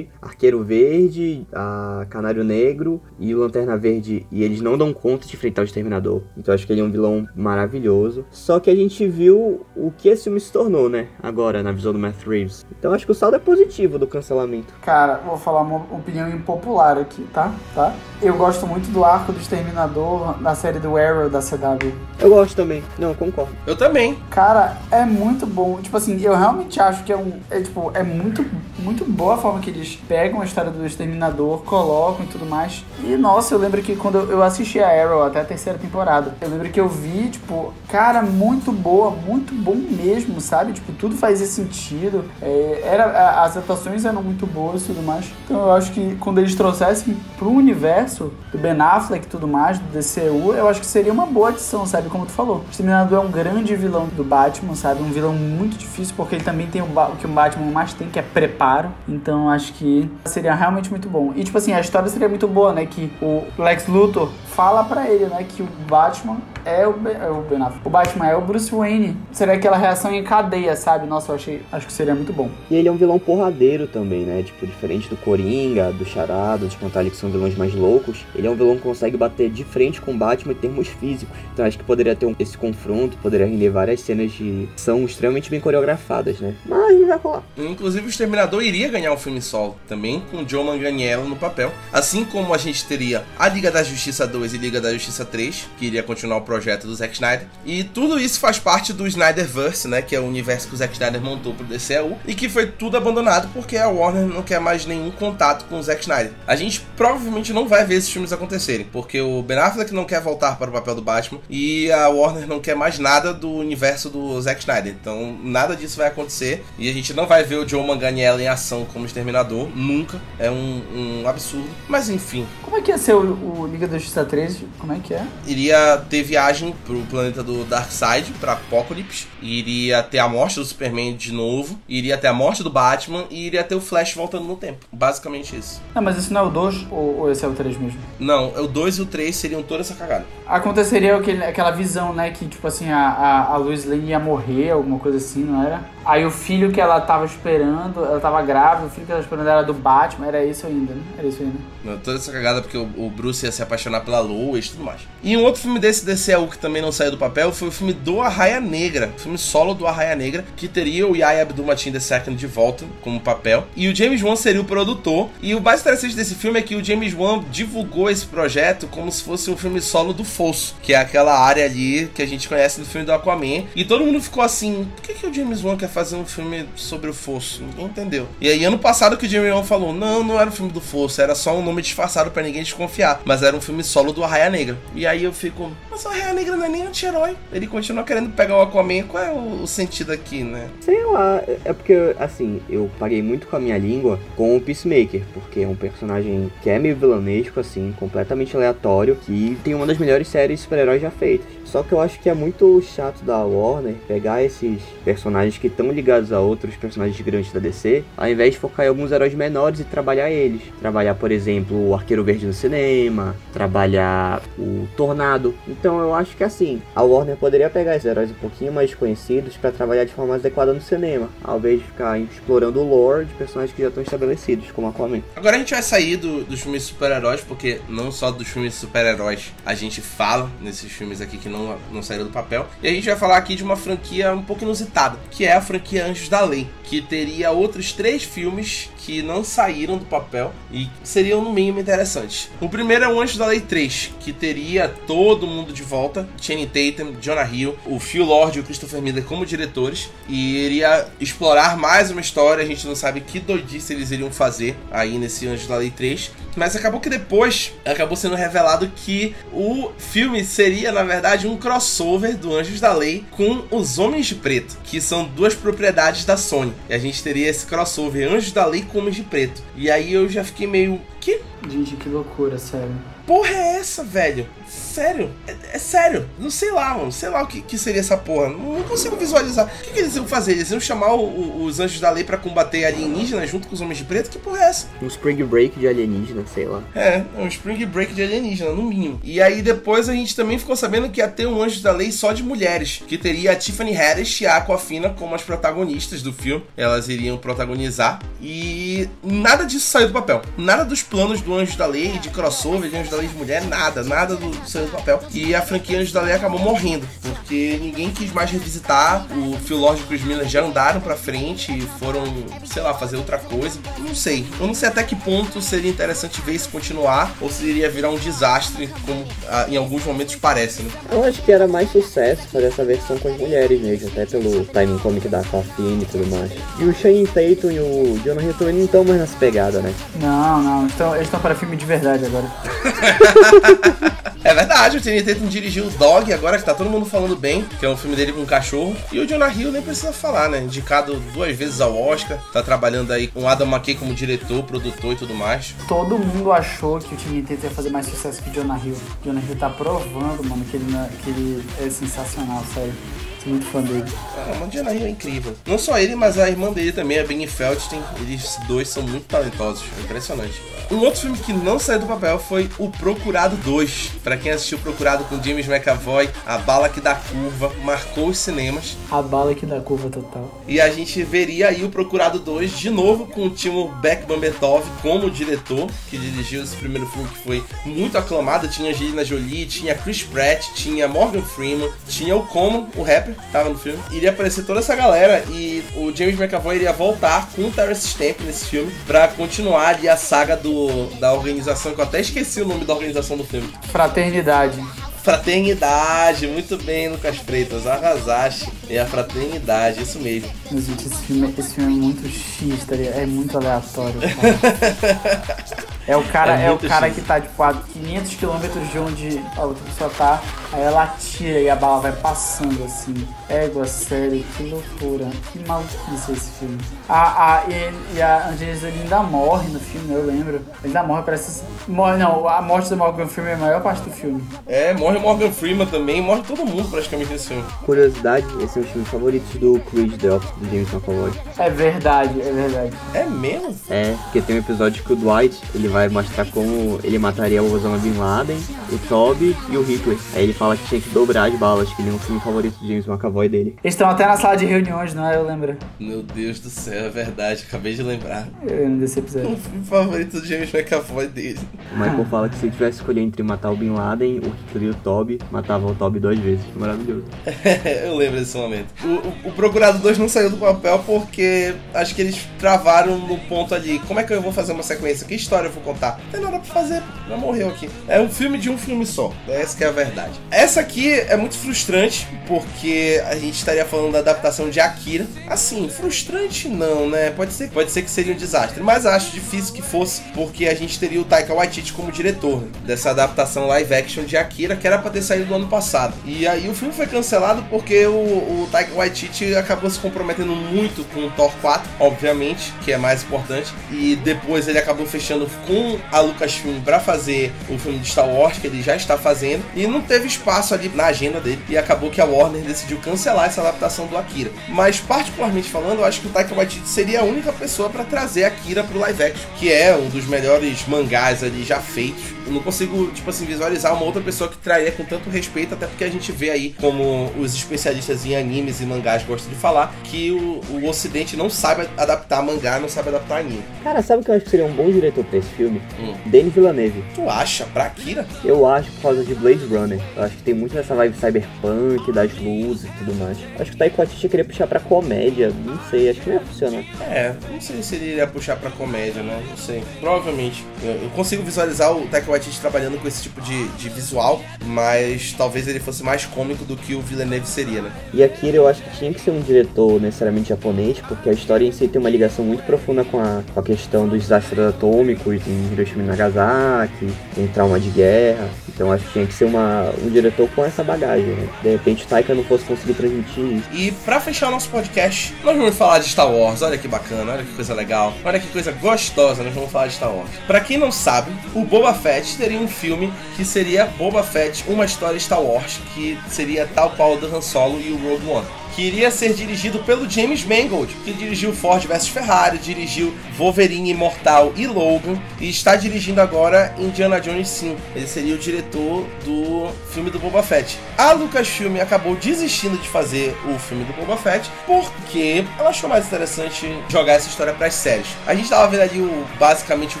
[0.20, 5.34] Arqueiro Verde, a Canário Negro e o Lanterna Verde, e eles não dão conta de
[5.34, 6.22] enfrentar o Exterminador.
[6.36, 8.24] Então eu acho que ele é um vilão maravilhoso.
[8.30, 11.08] Só que a gente viu o que esse filme se tornou, né?
[11.22, 12.66] Agora, na visão do Matt Reeves.
[12.78, 14.74] Então acho que o saldo é positivo do cancelamento.
[14.82, 17.52] Cara, vou falar uma opinião impopular aqui, tá?
[17.74, 17.94] tá?
[18.20, 21.92] Eu gosto muito do arco do Exterminador na série do Arrow da CW.
[22.18, 22.82] Eu gosto também.
[22.98, 23.52] Não, concordo.
[23.66, 24.18] Eu também.
[24.30, 25.80] Cara, é muito bom.
[25.80, 27.38] Tipo assim, eu realmente acho que é um.
[27.50, 28.44] É, tipo, é muito,
[28.78, 32.82] muito boa a forma que eles pegam a história do Exterminador, colocam e tudo mais.
[33.04, 36.48] E nossa, eu lembro que quando eu assisti a Arrow até a terceira temporada, eu
[36.48, 40.72] lembro que eu vi, tipo, cara, muito boa, muito bom mesmo, sabe?
[40.72, 42.24] Tipo, tudo fazia sentido.
[42.40, 45.26] É, era, as atuações eram muito boas e tudo mais.
[45.44, 49.78] Então eu acho que quando eles trouxessem pro universo do Ben Affleck e tudo mais,
[49.78, 52.08] do DCU, eu acho que seria uma boa adição, sabe?
[52.08, 52.64] Como tu falou.
[52.66, 55.02] O Exterminador é um grande vilão do Batman, sabe?
[55.02, 58.08] Um vilão muito difícil, porque ele também tem o, o que o Batman mais tem,
[58.08, 58.90] que é preparo.
[59.20, 61.32] Então acho que seria realmente muito bom.
[61.34, 62.86] E tipo assim, a história seria muito boa, né?
[62.86, 67.30] Que o Lex Luthor fala para ele, né, que o Batman é o, ben, é
[67.30, 67.86] o Ben Affleck.
[67.86, 69.16] O Batman é o Bruce Wayne.
[69.32, 71.06] Seria aquela reação em cadeia, sabe?
[71.06, 72.50] Nossa, eu achei, acho que seria muito bom.
[72.68, 74.42] E ele é um vilão porradeiro também, né?
[74.42, 78.26] Tipo, diferente do Coringa, do Charada, dos Cantalha, que são vilões mais loucos.
[78.34, 81.34] Ele é um vilão que consegue bater de frente com o Batman em termos físicos.
[81.54, 85.50] Então acho que poderia ter um, esse confronto, poderia render várias cenas de são extremamente
[85.50, 86.54] bem coreografadas, né?
[86.66, 87.42] Mas não vai rolar.
[87.56, 91.72] Inclusive o Exterminador iria ganhar um filme solo também, com Joe Manganiello no papel.
[91.92, 95.68] Assim como a gente teria a Liga da Justiça 2 e Liga da Justiça 3,
[95.78, 97.46] que iria continuar o projeto do Zack Snyder.
[97.64, 100.02] E tudo isso faz parte do Snyderverse, né?
[100.02, 102.16] Que é o universo que o Zack Snyder montou pro DCU.
[102.26, 105.82] E que foi tudo abandonado porque a Warner não quer mais nenhum contato com o
[105.82, 106.32] Zack Snyder.
[106.46, 110.20] A gente provavelmente não vai ver esses filmes acontecerem, porque o Ben Affleck não quer
[110.20, 114.08] voltar para o papel do Batman e a Warner não quer mais nada do universo
[114.08, 114.94] do Zack Snyder.
[115.00, 118.48] Então nada disso vai acontecer e a gente não vai ver o Joe Manganiello em
[118.48, 120.20] ação como Exterminador, nunca.
[120.38, 120.82] É um,
[121.22, 121.68] um absurdo.
[121.88, 122.44] Mas enfim.
[122.62, 124.64] Como é que ia ser o, o Liga da Justiça 3?
[124.78, 125.24] Como é que é?
[125.46, 129.28] Iria ter viagem pro planeta do Darkseid, pra Apokolips.
[129.40, 131.78] Iria ter a morte do Superman de novo.
[131.88, 133.24] Iria ter a morte do Batman.
[133.30, 134.84] E iria ter o Flash voltando no tempo.
[134.92, 135.80] Basicamente isso.
[135.94, 137.98] Não, mas esse não é o 2 ou, ou esse é o 3 mesmo?
[138.18, 140.26] Não, o 2 e o 3 seriam toda essa cagada.
[140.46, 142.30] Aconteceria aquele, aquela visão, né?
[142.30, 145.84] Que tipo assim, a, a, a Lois Lane ia morrer, alguma coisa assim, não era?
[146.08, 149.34] Aí o filho que ela tava esperando, ela tava grávida, o filho que ela tava
[149.34, 151.02] esperando era do Batman, era isso ainda, né?
[151.18, 151.58] Era isso ainda.
[151.84, 155.02] Não, toda essa cagada porque o, Bruce ia se apaixonar pela Lois e tudo mais.
[155.22, 157.92] E um outro filme desse DCU que também não saiu do papel foi o filme
[157.92, 159.12] do Arraia Negra.
[159.18, 163.66] Filme solo do Arraia Negra, que teria o Yaya Abdul-Mateen II de volta como papel.
[163.76, 165.28] E o James Wan seria o produtor.
[165.42, 169.12] E o mais interessante desse filme é que o James Wan divulgou esse projeto como
[169.12, 172.48] se fosse um filme solo do Fosso, que é aquela área ali que a gente
[172.48, 173.64] conhece no filme do Aquaman.
[173.76, 176.66] E todo mundo ficou assim, por que, que o James Wan quer fazer um filme
[176.74, 177.62] sobre o Fosso?
[177.62, 178.28] Ninguém entendeu.
[178.40, 180.80] E aí ano passado que o James Wan falou, não, não era um filme do
[180.80, 183.20] Fosso, era só um nome disfarçado para ninguém desconfiar.
[183.24, 184.76] Mas era um filme solo do Arraia Negra.
[184.94, 187.36] E aí eu fico, mas o Arraia Negra não é nem anti-herói.
[187.52, 189.02] Ele continua querendo pegar o Aquaman.
[189.02, 190.68] Qual é o sentido aqui, né?
[190.80, 195.22] Sei lá, é porque, assim, eu paguei muito com a minha língua com o Peacemaker,
[195.34, 199.98] porque é um personagem que é meio vilanesco, assim, completamente aleatório, que tem uma das
[199.98, 201.57] melhores séries de super-heróis já feitas.
[201.70, 205.92] Só que eu acho que é muito chato da Warner pegar esses personagens que estão
[205.92, 209.80] ligados a outros personagens grandes da DC, ao invés de focar em alguns heróis menores
[209.80, 210.62] e trabalhar eles.
[210.80, 215.54] Trabalhar, por exemplo, o Arqueiro Verde no cinema, trabalhar o Tornado.
[215.68, 219.56] Então eu acho que assim, a Warner poderia pegar esses heróis um pouquinho mais conhecidos
[219.58, 223.26] para trabalhar de forma mais adequada no cinema, ao invés de ficar explorando o lore
[223.26, 225.20] de personagens que já estão estabelecidos, como Aquaman.
[225.36, 229.52] Agora a gente vai sair do, dos filmes super-heróis, porque não só dos filmes super-heróis
[229.66, 231.57] a gente fala nesses filmes aqui que não,
[231.90, 232.66] não saíram do papel.
[232.82, 235.60] E a gente vai falar aqui de uma franquia um pouco inusitada, que é a
[235.60, 240.86] franquia Anjos da Lei, que teria outros três filmes que não saíram do papel e
[241.02, 242.50] seriam no mínimo interessantes.
[242.60, 246.66] O primeiro é o Anjos da Lei 3, que teria todo mundo de volta, Channing
[246.66, 251.78] Tatum, Jonah Hill, o Phil Lord e o Christopher Miller como diretores, e iria explorar
[251.78, 255.66] mais uma história, a gente não sabe que doidice eles iriam fazer aí nesse Anjos
[255.66, 261.02] da Lei 3, mas acabou que depois acabou sendo revelado que o filme seria, na
[261.02, 265.54] verdade, um crossover do Anjos da Lei com os Homens de Preto, que são duas
[265.54, 266.72] propriedades da Sony.
[266.88, 269.62] E a gente teria esse crossover Anjos da Lei com Homens de Preto.
[269.76, 271.00] E aí eu já fiquei meio.
[271.36, 272.94] Que Gente, que loucura, sério.
[273.26, 274.46] porra é essa, velho?
[274.66, 275.30] Sério?
[275.46, 276.28] É, é sério?
[276.38, 277.10] Não sei lá, mano.
[277.12, 278.48] Sei lá o que, que seria essa porra.
[278.48, 279.66] Não, não consigo visualizar.
[279.66, 280.52] O que, que eles iam fazer?
[280.52, 283.80] Eles iam chamar o- o- os Anjos da Lei pra combater alienígenas junto com os
[283.80, 284.30] Homens de Preto?
[284.30, 284.86] Que porra é essa?
[285.02, 286.82] Um spring break de alienígena, sei lá.
[286.94, 289.20] É, um Spring Break de alienígena, no mínimo.
[289.22, 292.12] E aí depois a gente também ficou sabendo que ia ter um Anjo da Lei
[292.12, 296.32] só de mulheres, que teria a Tiffany Haddish e a Aquafina como as protagonistas do
[296.32, 296.64] filme.
[296.76, 298.20] Elas iriam protagonizar.
[298.40, 300.40] E nada disso saiu do papel.
[300.56, 303.64] Nada dos planos do Anjo da Lei, de crossover, de Anjo da Lei de mulher,
[303.64, 305.20] nada, nada do do papel.
[305.32, 309.26] E a franquia Anjo da Lei acabou morrendo, porque ninguém quis mais revisitar.
[309.36, 312.22] O Phil Lord e o Chris Miller já andaram pra frente e foram,
[312.64, 313.80] sei lá, fazer outra coisa.
[313.98, 314.46] Não sei.
[314.60, 318.10] Eu não sei até que ponto seria interessante ver isso continuar ou se iria virar
[318.10, 320.90] um desastre, como ah, em alguns momentos parece, né?
[321.10, 324.64] Eu acho que era mais sucesso fazer essa versão com as mulheres mesmo, até pelo
[324.66, 326.50] timing comic da Aquafina e tudo mais.
[326.78, 329.92] E o Shane Tatum e o Jonah Hill não estão mais nessa pegada, né?
[330.20, 332.46] Não, não, então, eles estão para filme de verdade agora.
[334.44, 337.64] É verdade, o Channing Tatum dirigiu o Dog, agora que tá todo mundo falando bem,
[337.78, 338.96] que é um filme dele com um cachorro.
[339.12, 340.62] E o Jonah Hill nem precisa falar, né?
[340.62, 345.16] Indicado duas vezes ao Oscar, tá trabalhando aí com Adam McKay como diretor, produtor e
[345.16, 345.74] tudo mais.
[345.88, 348.94] Todo mundo achou que o time Tatum ia fazer mais sucesso que o Jonah Hill.
[348.94, 352.94] O Jonah Hill tá provando, mano, que ele, é- que ele é sensacional, sério.
[353.42, 354.04] Sou muito fã dele.
[354.36, 355.54] Ah, o Hill é incrível.
[355.66, 358.02] Não só ele, mas a irmã dele também, a Benny Feldstein.
[358.20, 359.84] Eles dois são muito talentosos.
[359.98, 360.60] É impressionante.
[360.90, 364.12] Um outro filme que não saiu do papel foi O Procurado 2.
[364.24, 368.38] Pra quem assistiu o Procurado com James McAvoy, A Bala que dá curva, marcou os
[368.38, 368.96] cinemas.
[369.10, 370.62] A bala aqui da curva total.
[370.66, 374.82] E a gente veria aí o Procurado 2 de novo com o Timo Beck Bambetov
[375.02, 378.66] como diretor, que dirigiu esse primeiro filme que foi muito aclamado.
[378.66, 383.52] Tinha Angelina Jolie, tinha Chris Pratt, tinha Morgan Freeman, tinha o Common, o rapper, que
[383.52, 383.98] tava no filme.
[384.10, 388.40] Iria aparecer toda essa galera e o James McAvoy iria voltar com o Terrence Stamp
[388.40, 392.66] nesse filme pra continuar ali a saga do, da organização, que eu até esqueci o
[392.66, 393.68] nome da organização do filme.
[393.90, 394.78] Fraternidade.
[395.22, 398.68] Fraternidade, muito bem, Lucas Freitas, arrasaste.
[398.88, 400.48] É a fraternidade, isso mesmo.
[400.70, 403.18] Mas, gente, esse filme, esse filme é muito X, tá ligado?
[403.18, 405.88] É muito aleatório, cara.
[406.08, 409.44] É o cara, É é o cara que tá, tipo, a 500 km de onde
[409.54, 410.40] a outra pessoa tá,
[410.72, 413.14] aí ela atira e a bala vai passando, assim.
[413.48, 415.28] Égua, sério, que loucura.
[415.52, 416.78] Que maluquice esse filme.
[417.08, 420.60] A, a, e, e a Angelina Jolie ainda morre no filme, eu lembro.
[420.82, 421.62] Ainda morre, parece...
[421.86, 424.42] Morre, não, a morte do Morgan Freeman é a maior parte do filme.
[424.66, 427.64] É, morre Morgan Freeman também, morre todo mundo praticamente nesse filme.
[427.84, 431.32] Curiosidade, esse é um dos filmes favoritos do Creed The Office, do James McAvoy.
[431.58, 432.92] É verdade, é verdade.
[433.12, 433.74] É mesmo?
[433.90, 437.72] É, porque tem um episódio que o Dwight, ele vai mostrar como ele mataria o
[437.72, 438.58] Osama Bin Laden,
[438.92, 440.18] o Toby e o Hitler.
[440.34, 442.78] Aí ele fala que tinha que dobrar as balas, que ele é um filme favorito
[442.78, 443.76] do James McAvoy dele.
[443.82, 445.36] Eles estão até na sala de reuniões, não é?
[445.36, 445.76] Eu lembro.
[445.98, 448.46] Meu Deus do céu, é verdade, acabei de lembrar.
[448.62, 449.52] Eu lembro desse episódio.
[449.52, 451.60] O filme favorito do James McAvoy dele.
[451.92, 454.82] O Michael fala que se ele tivesse escolher entre matar o Bin Laden, o Hitler
[454.82, 456.64] e o Toby, matava o Toby duas vezes.
[456.76, 457.24] Maravilhoso.
[458.04, 458.88] eu lembro desse momento.
[459.02, 463.38] O, o, o Procurado 2 não saiu do papel porque acho que eles travaram no
[463.38, 463.98] ponto ali.
[464.00, 465.26] Como é que eu vou fazer uma sequência?
[465.26, 466.20] Que história eu vou contar?
[466.24, 467.88] Não tem nada pra fazer, já morreu aqui.
[468.06, 469.32] É um filme de um filme só.
[469.48, 470.32] Essa que é a verdade.
[470.50, 475.26] Essa aqui é muito frustrante porque a gente estaria falando da adaptação de Akira.
[475.48, 477.30] Assim, frustrante não, né?
[477.30, 480.74] Pode ser, pode ser que seria um desastre, mas acho difícil que fosse porque a
[480.74, 484.98] gente teria o Taika Waititi como diretor dessa adaptação live action de Akira que era
[484.98, 486.14] pra ter saído no ano passado.
[486.24, 491.04] E aí o filme foi cancelado porque o, o Taika Waititi acabou se comprometendo muito
[491.12, 495.77] com o Thor 4, obviamente, que é mais importante, e depois ele acabou fechando com
[496.10, 499.86] a Lucasfilm pra fazer o filme de Star Wars que ele já está fazendo e
[499.86, 503.60] não teve espaço ali na agenda dele e acabou que a Warner decidiu cancelar essa
[503.60, 504.50] adaptação do Akira.
[504.68, 508.44] Mas particularmente falando, eu acho que o Taika Waititi seria a única pessoa pra trazer
[508.44, 512.37] Akira pro live action, que é um dos melhores mangás ali já feitos.
[512.48, 515.86] Eu não consigo, tipo assim, visualizar uma outra pessoa que traria com tanto respeito, até
[515.86, 519.94] porque a gente vê aí, como os especialistas em animes e mangás gostam de falar,
[520.04, 523.62] que o, o ocidente não sabe adaptar mangá, não sabe adaptar anime.
[523.84, 525.82] Cara, sabe o que eu acho que seria um bom diretor pra esse filme?
[526.00, 526.14] Hum.
[526.24, 527.04] Denis Villeneuve.
[527.14, 528.26] Tu acha pra Akira?
[528.42, 530.00] Eu acho por causa de Blade Runner.
[530.16, 533.38] Eu acho que tem muito dessa vibe cyberpunk, das luzes e tudo mais.
[533.38, 535.52] Eu acho que o Taika Waititi queria puxar pra comédia.
[535.66, 536.84] Não sei, acho que não ia funcionar.
[537.02, 539.42] É, não sei se ele iria puxar pra comédia, né?
[539.48, 539.82] Não sei.
[540.00, 540.64] Provavelmente.
[540.82, 545.34] Eu, eu consigo visualizar o Taika Waititi trabalhando com esse tipo de, de visual, mas
[545.36, 547.90] talvez ele fosse mais cômico do que o Villeneuve seria, né?
[548.14, 551.66] E Akira eu acho que tinha que ser um diretor necessariamente japonês, porque a história
[551.66, 555.40] em si tem uma ligação muito profunda com a, com a questão dos desastres atômicos
[555.46, 558.48] em Hiroshima e Nagasaki, em trauma de guerra.
[558.68, 561.48] Então acho que tinha que ser uma, um diretor com essa bagagem, né?
[561.62, 563.68] De repente o Taika não fosse conseguir transmitir isso.
[563.72, 566.62] E pra fechar o nosso podcast, nós vamos falar de Star Wars.
[566.62, 569.94] Olha que bacana, olha que coisa legal, olha que coisa gostosa, nós vamos falar de
[569.94, 570.30] Star Wars.
[570.46, 574.84] Pra quem não sabe, o Boba Fett teria um filme que seria Boba Fett, uma
[574.84, 578.82] história Star Wars, que seria tal qual do Han Solo e o Rogue One que
[578.82, 584.68] iria ser dirigido pelo James Mangold, que dirigiu Ford vs Ferrari, dirigiu Wolverine Imortal e
[584.68, 587.76] Logan, e está dirigindo agora Indiana Jones 5.
[587.96, 590.78] Ele seria o diretor do filme do Boba Fett.
[590.96, 596.06] A Lucasfilm acabou desistindo de fazer o filme do Boba Fett porque ela achou mais
[596.06, 598.06] interessante jogar essa história para as séries.
[598.28, 600.00] A gente estava vendo ali o, basicamente o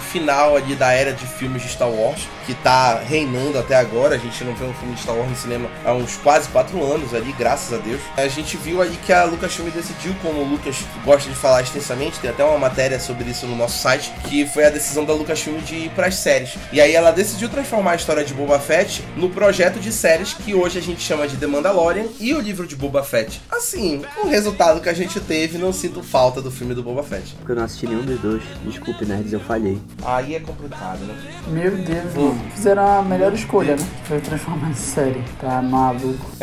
[0.00, 4.14] final ali da era de filmes de Star Wars, que está reinando até agora.
[4.14, 6.80] A gente não vê um filme de Star Wars no cinema há uns quase quatro
[6.84, 8.00] anos ali, graças a Deus.
[8.16, 11.62] A gente viu viu aí que a Lucasfilm decidiu, como o Lucas gosta de falar
[11.62, 15.14] extensamente, tem até uma matéria sobre isso no nosso site, que foi a decisão da
[15.14, 16.58] Lucasfilm de ir para as séries.
[16.70, 20.54] E aí ela decidiu transformar a história de Boba Fett no projeto de séries que
[20.54, 23.40] hoje a gente chama de The Mandalorian e o livro de Boba Fett.
[23.50, 27.34] Assim, o resultado que a gente teve, não sinto falta do filme do Boba Fett.
[27.36, 28.42] Porque eu não assisti nenhum dos dois.
[28.66, 29.78] Desculpe, nerds, eu falhei.
[30.04, 31.14] Aí é complicado, né?
[31.46, 32.38] Meu Deus, hum.
[32.54, 33.86] fizeram a melhor escolha, né?
[34.04, 35.24] Foi transformar em série.
[35.40, 36.26] Tá maluco.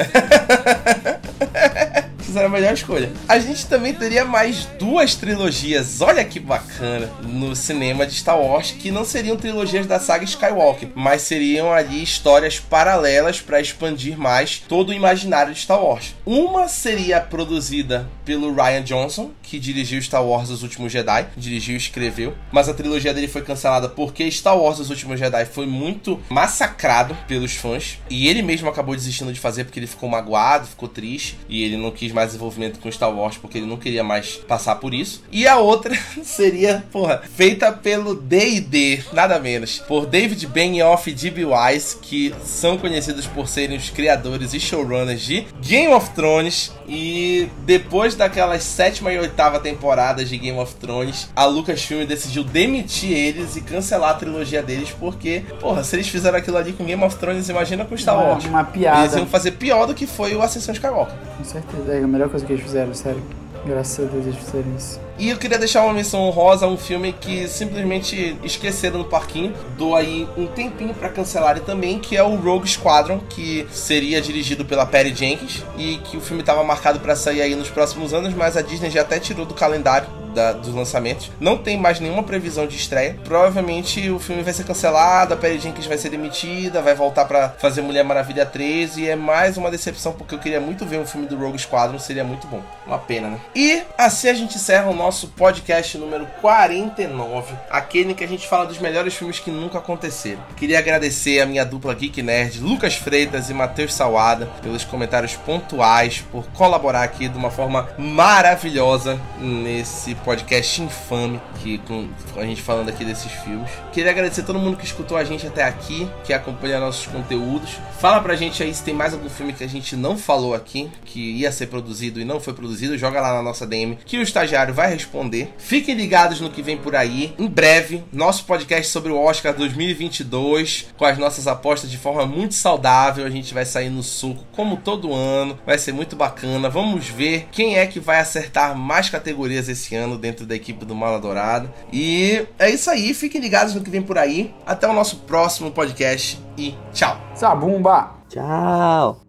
[2.26, 3.11] fizeram a melhor escolha.
[3.28, 8.71] A gente também teria mais duas trilogias, olha que bacana, no cinema de Star Wars,
[8.71, 14.59] que não seriam trilogias da saga Skywalker, mas seriam ali histórias paralelas para expandir mais
[14.59, 16.15] todo o imaginário de Star Wars.
[16.26, 21.78] Uma seria produzida pelo Ryan Johnson, que dirigiu Star Wars Os Últimos Jedi, dirigiu e
[21.78, 26.19] escreveu, mas a trilogia dele foi cancelada porque Star Wars Os Últimos Jedi foi muito
[26.30, 30.89] massacrado pelos fãs, e ele mesmo acabou desistindo de fazer porque ele ficou magoado, ficou
[30.89, 34.38] triste, e ele não quis mais envolvimento com Star Wars porque ele não queria mais
[34.38, 35.24] passar por isso.
[35.32, 41.45] E a outra seria, porra, feita pelo D&D, nada menos, por David Benioff e D.B.
[41.45, 47.49] Wise, que são conhecidos por serem os criadores e showrunners de Game of Thrones, e
[47.66, 53.55] depois daquelas sétima e oitava temporadas de Game of Thrones, a Lucasfilm decidiu demitir eles
[53.55, 57.16] e cancelar a trilogia deles, porque, porra, se eles fizeram aquilo ali com Game of
[57.18, 58.45] Thrones, imagina com Star Wars.
[58.45, 59.01] Uma, uma piada.
[59.01, 61.16] Eles iam fazer pior do que foi o Ascensão de Skywalker.
[61.38, 63.22] Com certeza, a melhor coisa que eles fizeram, sério.
[63.66, 64.99] Graças a Deus eles fizeram isso.
[65.18, 69.53] E eu queria deixar uma menção honrosa a um filme que simplesmente esqueceram no parquinho.
[69.78, 74.66] Dou aí um tempinho para cancelar também, que é o Rogue Squadron, que seria dirigido
[74.66, 78.34] pela Perry Jenkins e que o filme estava marcado para sair aí nos próximos anos,
[78.34, 81.32] mas a Disney já até tirou do calendário da, dos lançamentos.
[81.39, 83.18] Não tem mais nenhuma previsão de estreia.
[83.24, 87.49] Provavelmente o filme vai ser cancelado, a Perry Jenkins vai ser demitida, vai voltar para
[87.49, 91.05] fazer Mulher Maravilha 13 e é mais uma decepção porque eu queria muito ver um
[91.05, 92.61] filme do Rogue Squadron, seria muito bom.
[92.86, 93.39] Uma pena, né?
[93.55, 98.47] E assim a gente encerra o nosso podcast número 49, aquele em que a gente
[98.47, 100.41] fala dos melhores filmes que nunca aconteceram.
[100.58, 106.26] Queria agradecer a minha dupla Geek Nerd, Lucas Freitas e Matheus Salada, pelos comentários pontuais,
[106.32, 112.89] por colaborar aqui de uma forma maravilhosa nesse podcast infame que com a gente falando
[112.89, 113.70] aqui desses filmes.
[113.93, 117.78] Queria agradecer a todo mundo que escutou a gente até aqui, que acompanha nossos conteúdos.
[117.99, 120.89] Fala pra gente aí se tem mais algum filme que a gente não falou aqui,
[121.06, 124.24] que ia ser produzido e não foi produzido, joga lá na nossa DM que o
[124.24, 125.54] estagiário vai responder.
[125.58, 127.34] Fiquem ligados no que vem por aí.
[127.38, 132.54] Em breve, nosso podcast sobre o Oscar 2022, com as nossas apostas de forma muito
[132.54, 133.26] saudável.
[133.26, 135.58] A gente vai sair no suco como todo ano.
[135.66, 136.70] Vai ser muito bacana.
[136.70, 140.96] Vamos ver quem é que vai acertar mais categorias esse ano dentro da equipe do
[140.96, 141.72] Mala Dourada.
[141.91, 143.14] E é isso aí.
[143.14, 144.54] Fiquem ligados no que vem por aí.
[144.66, 147.20] Até o nosso próximo podcast e tchau.
[147.36, 148.16] Sabumba!
[148.30, 149.24] Tchau!